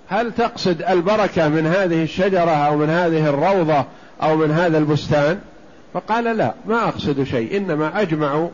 هل 0.09 0.33
تقصد 0.33 0.83
البركة 0.83 1.49
من 1.49 1.67
هذه 1.67 2.03
الشجرة 2.03 2.51
أو 2.51 2.77
من 2.77 2.91
هذه 2.91 3.29
الروضة 3.29 3.85
أو 4.23 4.37
من 4.37 4.51
هذا 4.51 4.79
البستان؟ 4.79 5.41
فقال 5.95 6.25
لا 6.25 6.55
ما 6.67 6.89
أقصد 6.89 7.23
شيء 7.25 7.57
إنما 7.57 8.01
أجمع 8.01 8.49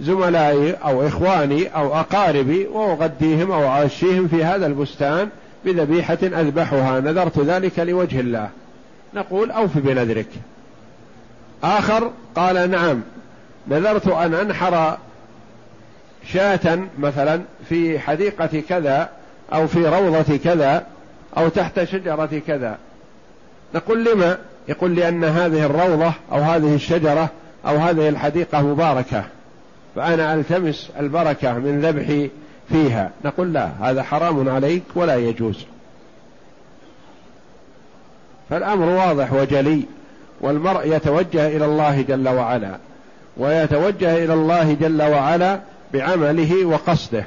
زملائي 0.00 0.72
أو 0.72 1.06
إخواني 1.06 1.68
أو 1.68 1.94
أقاربي 1.94 2.66
وأغديهم 2.66 3.52
أو 3.52 3.66
أعشيهم 3.66 4.28
في 4.28 4.44
هذا 4.44 4.66
البستان 4.66 5.28
بذبيحة 5.66 6.18
أذبحها. 6.22 7.00
نذرت 7.00 7.38
ذلك 7.38 7.78
لوجه 7.78 8.20
الله. 8.20 8.48
نقول 9.14 9.50
أوف 9.50 9.78
بنذرك. 9.78 10.28
آخر 11.62 12.10
قال 12.36 12.70
نعم. 12.70 13.02
نذرت 13.68 14.08
أن 14.08 14.34
أنحر 14.34 14.98
شاة 16.32 16.78
مثلا 16.98 17.40
في 17.68 17.98
حديقة 17.98 18.62
كذا 18.68 19.08
أو 19.52 19.66
في 19.66 19.88
روضة 19.88 20.36
كذا 20.36 20.86
أو 21.36 21.48
تحت 21.48 21.84
شجرة 21.84 22.42
كذا. 22.46 22.78
نقول 23.74 24.04
لما؟ 24.04 24.38
يقول 24.68 24.96
لأن 24.96 25.24
هذه 25.24 25.66
الروضة 25.66 26.12
أو 26.32 26.38
هذه 26.38 26.74
الشجرة 26.74 27.30
أو 27.66 27.76
هذه 27.76 28.08
الحديقة 28.08 28.62
مباركة. 28.62 29.24
فأنا 29.96 30.34
ألتمس 30.34 30.90
البركة 31.00 31.52
من 31.52 31.80
ذبحي 31.80 32.30
فيها. 32.68 33.10
نقول 33.24 33.52
لا 33.52 33.70
هذا 33.80 34.02
حرام 34.02 34.48
عليك 34.48 34.82
ولا 34.94 35.16
يجوز. 35.16 35.66
فالأمر 38.50 38.84
واضح 38.84 39.32
وجلي 39.32 39.82
والمرء 40.40 40.96
يتوجه 40.96 41.46
إلى 41.56 41.64
الله 41.64 42.02
جل 42.02 42.28
وعلا 42.28 42.78
ويتوجه 43.36 44.24
إلى 44.24 44.34
الله 44.34 44.72
جل 44.72 45.02
وعلا 45.02 45.60
بعمله 45.92 46.64
وقصده. 46.64 47.24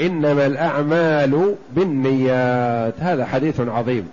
إنما 0.00 0.46
الأعمال 0.46 1.54
بالنيات. 1.72 2.94
هذا 2.98 3.26
حديث 3.26 3.60
عظيم. 3.60 4.08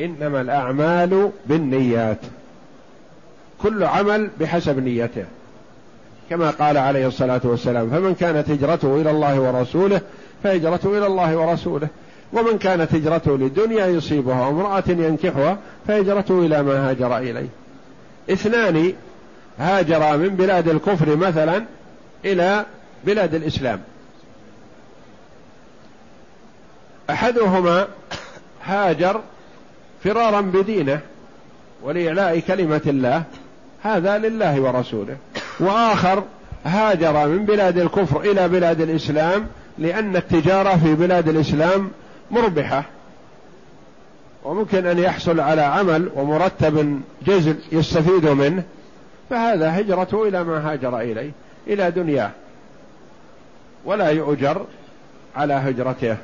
إنما 0.00 0.40
الأعمال 0.40 1.30
بالنيات. 1.46 2.18
كل 3.62 3.84
عمل 3.84 4.30
بحسب 4.40 4.78
نيته. 4.78 5.24
كما 6.30 6.50
قال 6.50 6.76
عليه 6.76 7.06
الصلاة 7.06 7.40
والسلام 7.44 7.90
فمن 7.90 8.14
كانت 8.14 8.50
هجرته 8.50 9.00
إلى 9.00 9.10
الله 9.10 9.40
ورسوله 9.40 10.00
فهجرته 10.42 10.98
إلى 10.98 11.06
الله 11.06 11.36
ورسوله. 11.36 11.88
ومن 12.32 12.58
كانت 12.58 12.94
هجرته 12.94 13.38
للدنيا 13.38 13.86
يصيبها 13.86 14.46
وامرأة 14.46 14.84
ينكحها 14.88 15.58
فهجرته 15.88 16.38
إلى 16.46 16.62
ما 16.62 16.90
هاجر 16.90 17.18
إليه. 17.18 17.48
اثنان 18.30 18.92
هاجرا 19.58 20.16
من 20.16 20.28
بلاد 20.28 20.68
الكفر 20.68 21.16
مثلا 21.16 21.64
إلى 22.24 22.66
بلاد 23.04 23.34
الإسلام. 23.34 23.80
أحدهما 27.10 27.86
هاجر 28.64 29.20
فرارا 30.04 30.40
بدينه 30.40 31.00
ولاعلاء 31.82 32.38
كلمة 32.38 32.82
الله 32.86 33.22
هذا 33.82 34.18
لله 34.18 34.60
ورسوله. 34.60 35.16
وآخر 35.62 36.24
هاجر 36.64 37.28
من 37.28 37.44
بلاد 37.44 37.78
الكفر 37.78 38.20
إلى 38.20 38.48
بلاد 38.48 38.80
الإسلام 38.80 39.46
لأن 39.78 40.16
التجارة 40.16 40.76
في 40.76 40.94
بلاد 40.94 41.28
الإسلام 41.28 41.90
مربحة. 42.30 42.84
وممكن 44.44 44.86
أن 44.86 44.98
يحصل 44.98 45.40
على 45.40 45.62
عمل 45.62 46.10
ومرتب 46.14 47.00
جزل 47.26 47.56
يستفيد 47.72 48.26
منه. 48.26 48.62
فهذا 49.30 49.80
هجرته 49.80 50.28
إلى 50.28 50.44
ما 50.44 50.72
هاجر 50.72 51.00
إليه 51.00 51.30
إلى 51.66 51.90
دنياه. 51.90 52.30
ولا 53.84 54.08
يؤجر 54.08 54.66
على 55.36 55.54
هجرته. 55.54 56.16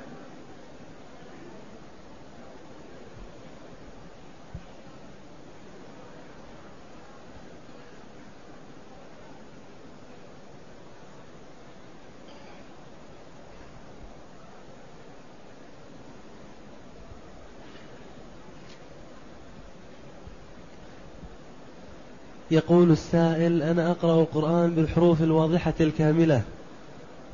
يقول 22.51 22.91
السائل 22.91 23.63
أنا 23.63 23.91
أقرأ 23.91 24.21
القرآن 24.21 24.71
بالحروف 24.71 25.23
الواضحة 25.23 25.75
الكاملة 25.81 26.43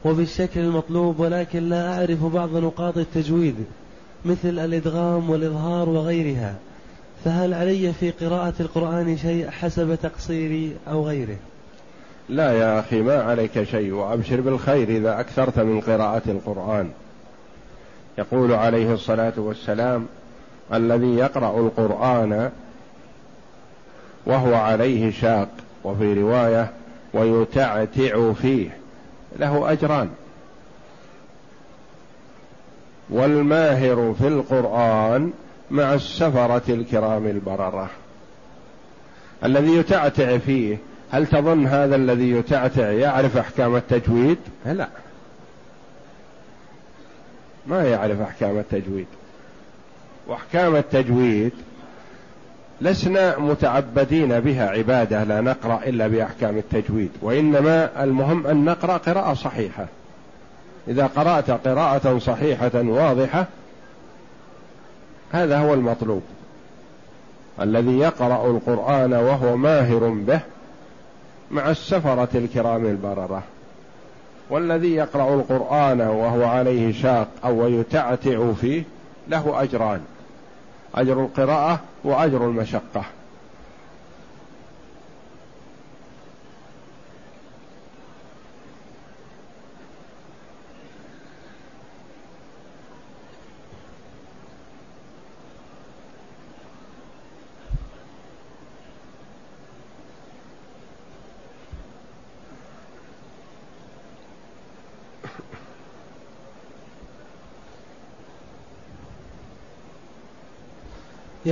وبالشكل 0.05 0.61
المطلوب 0.61 1.21
ولكن 1.21 1.69
لا 1.69 1.99
أعرف 1.99 2.25
بعض 2.25 2.57
نقاط 2.57 2.99
التجويد 2.99 3.55
مثل 4.25 4.59
الإدغام 4.59 5.31
والإظهار 5.31 5.89
وغيرها. 5.89 6.55
فهل 7.25 7.55
علي 7.55 7.93
في 7.93 8.11
قراءة 8.11 8.55
القرآن 8.61 9.17
شيء 9.17 9.51
حسب 9.51 9.99
تقصيري 10.03 10.77
أو 10.89 11.07
غيره؟ 11.07 11.37
لا 12.29 12.53
يا 12.53 12.81
أخي 12.81 13.03
ما 13.03 13.23
عليك 13.23 13.63
شيء 13.63 13.93
وأبشر 13.93 14.41
بالخير 14.41 14.89
إذا 14.89 15.21
أكثرت 15.21 15.59
من 15.59 15.81
قراءة 15.81 16.23
القرآن. 16.29 16.91
يقول 18.19 18.53
عليه 18.53 18.95
الصلاة 18.95 19.33
والسلام 19.37 20.07
الذي 20.75 21.15
يقرأ 21.15 21.61
القرآن 21.61 22.51
وهو 24.27 24.55
عليه 24.55 25.11
شاق 25.11 25.49
وفي 25.85 26.15
رواية 26.15 26.71
ويتعتع 27.15 28.33
فيه 28.33 28.77
له 29.39 29.73
أجران. 29.73 30.11
والماهر 33.11 34.15
في 34.19 34.29
القرآن 34.29 35.33
مع 35.71 35.95
السفرة 35.95 36.63
الكرام 36.69 37.27
البررة. 37.27 37.91
الذي 39.45 39.77
يتعتع 39.77 40.39
فيه 40.39 40.79
هل 41.11 41.27
تظن 41.27 41.67
هذا 41.67 41.97
الذي 41.97 42.31
يتعتع 42.31 42.91
يعرف 42.91 43.37
أحكام 43.37 43.77
التجويد؟ 43.77 44.39
لا. 44.67 44.89
ما 47.67 47.85
يعرف 47.85 48.21
أحكام 48.21 48.59
التجويد. 48.59 49.07
وأحكام 50.27 50.77
التجويد 50.77 51.53
لسنا 52.81 53.39
متعبدين 53.39 54.41
بها 54.41 54.71
عبادة 54.71 55.25
لا 55.25 55.41
نقرأ 55.41 55.81
إلا 55.87 56.07
بأحكام 56.07 56.59
التجويد 56.59 57.11
وإنما 57.23 58.05
المهم 58.05 58.47
أن 58.47 58.65
نقرأ 58.65 58.97
قراءة 58.97 59.35
صحيحة. 59.35 59.87
إذا 60.89 61.07
قرأت 61.07 61.51
قراءة 61.51 62.19
صحيحة 62.19 62.71
واضحة 62.75 63.47
هذا 65.33 65.59
هو 65.59 65.75
المطلوب. 65.75 66.23
الذي 67.61 67.99
يقرأ 67.99 68.51
القرآن 68.51 69.13
وهو 69.13 69.57
ماهر 69.57 70.09
به 70.09 70.41
مع 71.51 71.71
السفرة 71.71 72.29
الكرام 72.35 72.87
البررة. 72.87 73.43
والذي 74.51 74.95
يقرأ 74.95 75.35
القرآن 75.35 76.01
وهو 76.01 76.45
عليه 76.45 76.93
شاق 76.93 77.29
أو 77.45 77.69
يتعتع 77.69 78.53
فيه 78.53 78.83
له 79.29 79.63
أجران. 79.63 80.01
أجر 80.95 81.21
القراءة 81.21 81.81
وأجر 82.05 82.47
المشقة. 82.47 83.05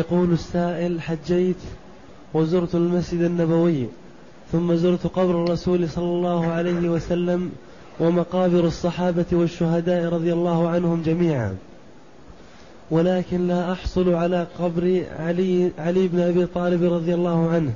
يقول 0.03 0.33
السائل 0.33 1.01
حجيت 1.01 1.57
وزرت 2.35 2.75
المسجد 2.75 3.21
النبوي 3.21 3.87
ثم 4.53 4.75
زرت 4.75 5.07
قبر 5.07 5.45
الرسول 5.45 5.89
صلى 5.89 6.05
الله 6.05 6.47
عليه 6.47 6.89
وسلم 6.89 7.53
ومقابر 8.01 8.65
الصحابة 8.65 9.27
والشهداء 9.33 10.13
رضي 10.13 10.33
الله 10.33 10.69
عنهم 10.69 11.03
جميعا. 11.03 11.57
ولكن 12.91 13.47
لا 13.47 13.73
أحصل 13.73 14.15
على 14.15 14.47
قبر 14.59 15.05
علي, 15.19 15.71
علي 15.79 16.09
بن 16.09 16.21
أبي 16.21 16.47
طالب 16.47 16.93
رضي 16.93 17.15
الله 17.15 17.51
عنه 17.51 17.73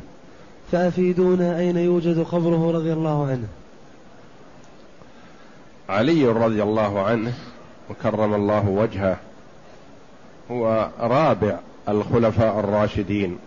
فأفيدونا 0.73 1.59
أين 1.59 1.77
يوجد 1.77 2.23
قبره 2.23 2.73
رضي 2.73 2.93
الله 2.93 3.27
عنه. 3.27 3.49
علي 5.89 6.27
رضي 6.27 6.63
الله 6.63 7.03
عنه 7.03 7.33
وكرم 7.91 8.35
الله 8.35 8.69
وجهه 8.69 9.17
هو 10.51 10.91
رابع 11.01 11.59
الخلفاء 11.89 12.61
الراشدين. 12.61 13.39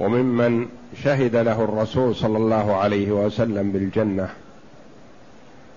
وممن 0.00 0.68
شهد 1.04 1.36
له 1.36 1.64
الرسول 1.64 2.14
صلى 2.14 2.38
الله 2.38 2.76
عليه 2.76 3.10
وسلم 3.10 3.72
بالجنة. 3.72 4.28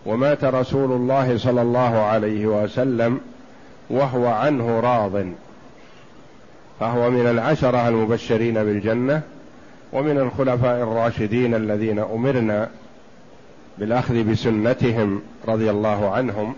ومات 0.06 0.44
رسول 0.44 0.92
الله 0.92 1.38
صلى 1.38 1.62
الله 1.62 2.02
عليه 2.02 2.46
وسلم 2.46 3.20
وهو 3.90 4.28
عنه 4.28 4.80
راض. 4.80 5.26
فهو 6.80 7.10
من 7.10 7.28
العشرة 7.28 7.88
المبشرين 7.88 8.54
بالجنة 8.54 9.22
ومن 9.94 10.18
الخلفاء 10.18 10.84
الراشدين 10.84 11.56
الذين 11.56 12.00
أمرنا 12.00 12.70
بالأخذ 13.78 14.24
بسنتهم 14.24 15.22
رضي 15.48 15.70
الله 15.70 16.10
عنهم. 16.10 16.56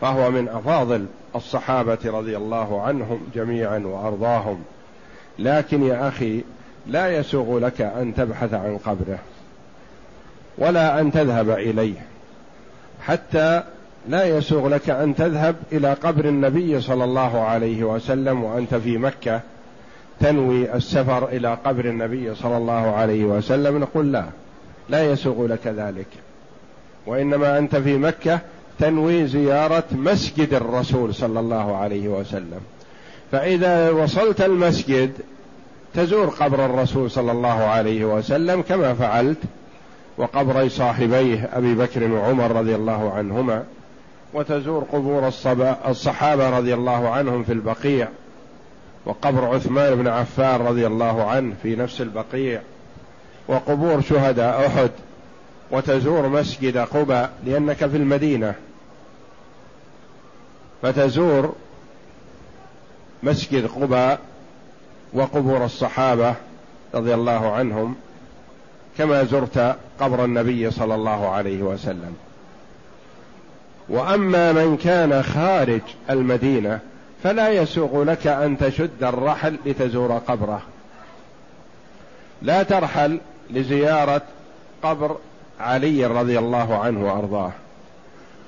فهو 0.00 0.30
من 0.30 0.48
أفاضل 0.48 1.06
الصحابة 1.34 1.98
رضي 2.04 2.36
الله 2.36 2.82
عنهم 2.82 3.20
جميعا 3.34 3.78
وأرضاهم. 3.78 4.62
لكن 5.38 5.82
يا 5.82 6.08
أخي 6.08 6.40
لا 6.86 7.18
يسوغ 7.18 7.58
لك 7.58 7.80
أن 7.80 8.14
تبحث 8.14 8.54
عن 8.54 8.78
قبره 8.78 9.18
ولا 10.58 11.00
أن 11.00 11.12
تذهب 11.12 11.50
إليه. 11.50 12.06
حتى 13.02 13.62
لا 14.08 14.24
يسوغ 14.24 14.68
لك 14.68 14.90
أن 14.90 15.14
تذهب 15.14 15.56
إلى 15.72 15.92
قبر 15.92 16.24
النبي 16.24 16.80
صلى 16.80 17.04
الله 17.04 17.40
عليه 17.40 17.84
وسلم 17.84 18.44
وأنت 18.44 18.74
في 18.74 18.98
مكة 18.98 19.40
تنوي 20.20 20.74
السفر 20.74 21.28
إلى 21.28 21.58
قبر 21.64 21.84
النبي 21.84 22.34
صلى 22.34 22.56
الله 22.56 22.94
عليه 22.96 23.24
وسلم. 23.24 23.78
نقول 23.78 24.12
لا 24.12 24.24
لا 24.88 25.12
يسوغ 25.12 25.46
لك 25.46 25.66
ذلك. 25.66 26.06
وإنما 27.06 27.58
أنت 27.58 27.76
في 27.76 27.98
مكة 27.98 28.40
تنوي 28.78 29.26
زيارة 29.26 29.84
مسجد 29.92 30.54
الرسول 30.54 31.14
صلى 31.14 31.40
الله 31.40 31.76
عليه 31.76 32.08
وسلم. 32.08 32.60
فإذا 33.32 33.90
وصلت 33.90 34.40
المسجد 34.40 35.12
تزور 35.94 36.26
قبر 36.26 36.66
الرسول 36.66 37.10
صلى 37.10 37.32
الله 37.32 37.48
عليه 37.48 38.04
وسلم 38.04 38.62
كما 38.62 38.94
فعلت 38.94 39.38
وقبري 40.18 40.68
صاحبيه 40.68 41.50
أبي 41.52 41.74
بكر 41.74 42.12
وعمر 42.12 42.56
رضي 42.56 42.74
الله 42.74 43.12
عنهما 43.12 43.64
وتزور 44.34 44.84
قبور 44.92 45.28
الصحابة 45.88 46.58
رضي 46.58 46.74
الله 46.74 47.08
عنهم 47.08 47.44
في 47.44 47.52
البقيع 47.52 48.08
وقبر 49.06 49.44
عثمان 49.54 49.94
بن 49.94 50.08
عفان 50.08 50.60
رضي 50.60 50.86
الله 50.86 51.24
عنه 51.24 51.54
في 51.62 51.76
نفس 51.76 52.00
البقيع 52.00 52.60
وقبور 53.48 54.00
شهداء 54.00 54.66
أحد 54.66 54.90
وتزور 55.70 56.28
مسجد 56.28 56.78
قباء 56.78 57.30
لأنك 57.46 57.76
في 57.76 57.96
المدينة. 57.96 58.54
فتزور 60.82 61.54
مسجد 63.22 63.66
قباء 63.66 64.20
وقبور 65.12 65.64
الصحابة 65.64 66.34
رضي 66.94 67.14
الله 67.14 67.52
عنهم 67.52 67.94
كما 68.98 69.24
زرت 69.24 69.76
قبر 70.00 70.24
النبي 70.24 70.70
صلى 70.70 70.94
الله 70.94 71.28
عليه 71.28 71.62
وسلم. 71.62 72.16
وأما 73.88 74.52
من 74.52 74.76
كان 74.76 75.22
خارج 75.22 75.80
المدينة 76.10 76.80
فلا 77.22 77.48
يسوغ 77.48 78.04
لك 78.04 78.26
أن 78.26 78.58
تشد 78.58 79.02
الرحل 79.02 79.56
لتزور 79.66 80.12
قبره. 80.12 80.62
لا 82.42 82.62
ترحل 82.62 83.20
لزيارة 83.50 84.22
قبر 84.82 85.16
علي 85.60 86.06
رضي 86.06 86.38
الله 86.38 86.78
عنه 86.78 87.04
وأرضاه. 87.04 87.52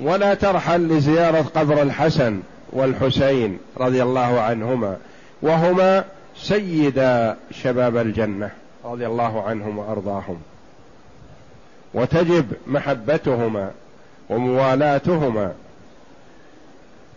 ولا 0.01 0.35
ترحل 0.35 0.89
لزيارة 0.89 1.43
قبر 1.55 1.83
الحسن 1.83 2.41
والحسين 2.73 3.59
رضي 3.77 4.03
الله 4.03 4.41
عنهما 4.41 4.97
وهما 5.43 6.05
سيدا 6.37 7.37
شباب 7.51 7.97
الجنة 7.97 8.51
رضي 8.85 9.07
الله 9.07 9.43
عنهم 9.43 9.79
وأرضاهم. 9.79 10.41
وتجب 11.95 12.53
محبتهما 12.67 13.71
وموالاتهما 14.31 15.53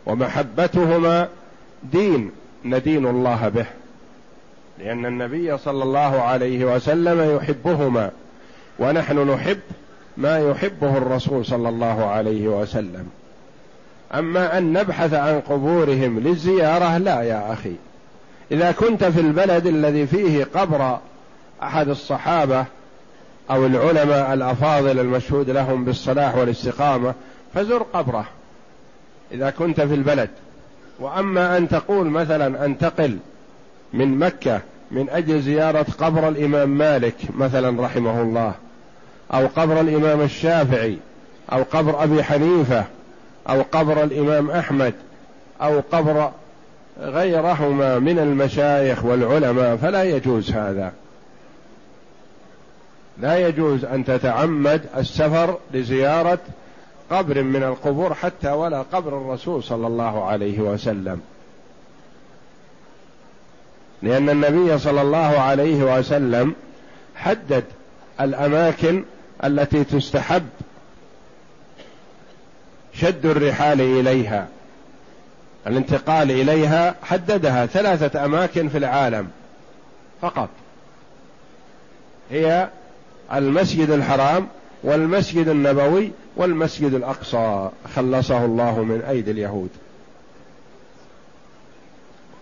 ومحبتهما 0.06 1.28
دين 1.84 2.32
ندين 2.66 3.06
الله 3.08 3.50
به 3.50 3.66
لأن 4.80 5.06
النبي 5.06 5.58
صلى 5.58 5.84
الله 5.84 6.22
عليه 6.22 6.66
وسلم 6.76 7.36
يحبهما 7.36 8.12
ونحن 8.80 9.30
نحب 9.32 9.60
ما 10.18 10.40
يحبه 10.40 10.98
الرسول 10.98 11.46
صلى 11.46 11.70
الله 11.70 12.06
عليه 12.06 12.48
وسلم. 12.48 13.08
أما 14.14 14.58
أن 14.58 14.74
نبحث 14.74 15.14
عن 15.14 15.40
قبورهم 15.40 16.20
للزيارة 16.20 16.98
لا 16.98 17.22
يا 17.22 17.54
أخي. 17.54 17.76
إذا 18.52 18.72
كنت 18.72 19.04
في 19.04 19.20
البلد 19.20 19.68
الذي 19.68 20.08
فيه 20.08 20.44
قبر 20.44 20.98
أحد 21.64 21.90
الصحابة 21.90 22.66
أو 23.52 23.66
العلماء 23.66 24.34
الأفاضل 24.34 25.00
المشهود 25.00 25.50
لهم 25.50 25.86
بالصلاح 25.86 26.36
والاستقامة 26.36 27.14
فزر 27.54 27.84
قبره 27.94 28.26
إذا 29.32 29.50
كنت 29.50 29.82
في 29.82 29.94
البلد. 29.94 30.30
وأما 31.00 31.58
أن 31.58 31.70
تقول 31.70 32.08
مثلا 32.10 32.66
أنتقل 32.66 33.18
من 33.94 34.20
مكة 34.20 34.62
من 34.92 35.10
أجل 35.10 35.42
زيارة 35.42 35.86
قبر 36.00 36.28
الإمام 36.28 36.70
مالك 36.70 37.16
مثلا 37.36 37.84
رحمه 37.84 38.22
الله 38.22 38.54
أو 39.34 39.48
قبر 39.48 39.82
الإمام 39.82 40.22
الشافعي 40.22 40.98
أو 41.52 41.64
قبر 41.64 42.04
أبي 42.04 42.24
حنيفة 42.24 42.86
أو 43.50 43.62
قبر 43.72 44.04
الإمام 44.04 44.52
أحمد 44.52 44.94
أو 45.62 45.82
قبر 45.92 46.32
غيرهما 47.00 48.00
من 48.00 48.20
المشايخ 48.20 49.06
والعلماء 49.06 49.76
فلا 49.76 50.04
يجوز 50.04 50.52
هذا. 50.52 50.94
لا 53.22 53.48
يجوز 53.48 53.86
أن 53.86 54.06
تتعمد 54.06 54.82
السفر 54.98 55.58
لزيارة 55.74 56.40
قبر 57.12 57.44
من 57.44 57.64
القبور 57.64 58.14
حتى 58.14 58.52
ولا 58.52 58.82
قبر 58.82 59.18
الرسول 59.18 59.64
صلى 59.64 59.88
الله 59.88 60.26
عليه 60.26 60.60
وسلم. 60.60 61.22
لأن 64.02 64.30
النبي 64.30 64.78
صلى 64.78 65.02
الله 65.02 65.40
عليه 65.40 65.98
وسلم 65.98 66.56
حدد 67.16 67.64
الأماكن 68.22 69.04
التي 69.44 69.84
تستحب 69.84 70.50
شد 72.94 73.26
الرحال 73.26 73.82
إليها 73.82 74.48
الانتقال 75.68 76.32
إليها 76.32 76.96
حددها 77.04 77.66
ثلاثة 77.66 78.26
أماكن 78.26 78.70
في 78.70 78.78
العالم 78.78 79.28
فقط. 80.22 80.50
هي 82.32 82.70
المسجد 83.34 83.90
الحرام 83.90 84.48
والمسجد 84.84 85.48
النبوي 85.48 86.12
والمسجد 86.36 86.94
الأقصى 86.94 87.70
خلصه 87.96 88.46
الله 88.46 88.84
من 88.84 89.02
أيدي 89.02 89.32
اليهود. 89.32 89.70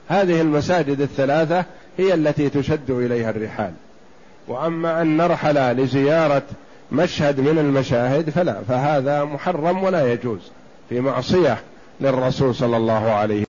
هذه 0.10 0.42
المساجد 0.42 1.02
الثلاثة 1.02 1.66
هي 1.98 2.14
التي 2.14 2.50
تشد 2.50 2.92
إليها 2.92 3.30
الرحال. 3.30 3.74
وأما 4.48 5.02
أن 5.02 5.18
نرحل 5.18 5.78
لزيارة 5.78 6.44
مشهد 6.92 7.40
من 7.40 7.60
المشاهد 7.60 8.30
فلا 8.30 8.62
فهذا 8.68 9.24
محرم 9.24 9.84
ولا 9.84 10.14
يجوز 10.14 10.52
في 10.90 11.00
معصية 11.00 11.58
للرسول 12.02 12.56
صلى 12.56 12.78
الله 12.78 13.12
عليه 13.12 13.40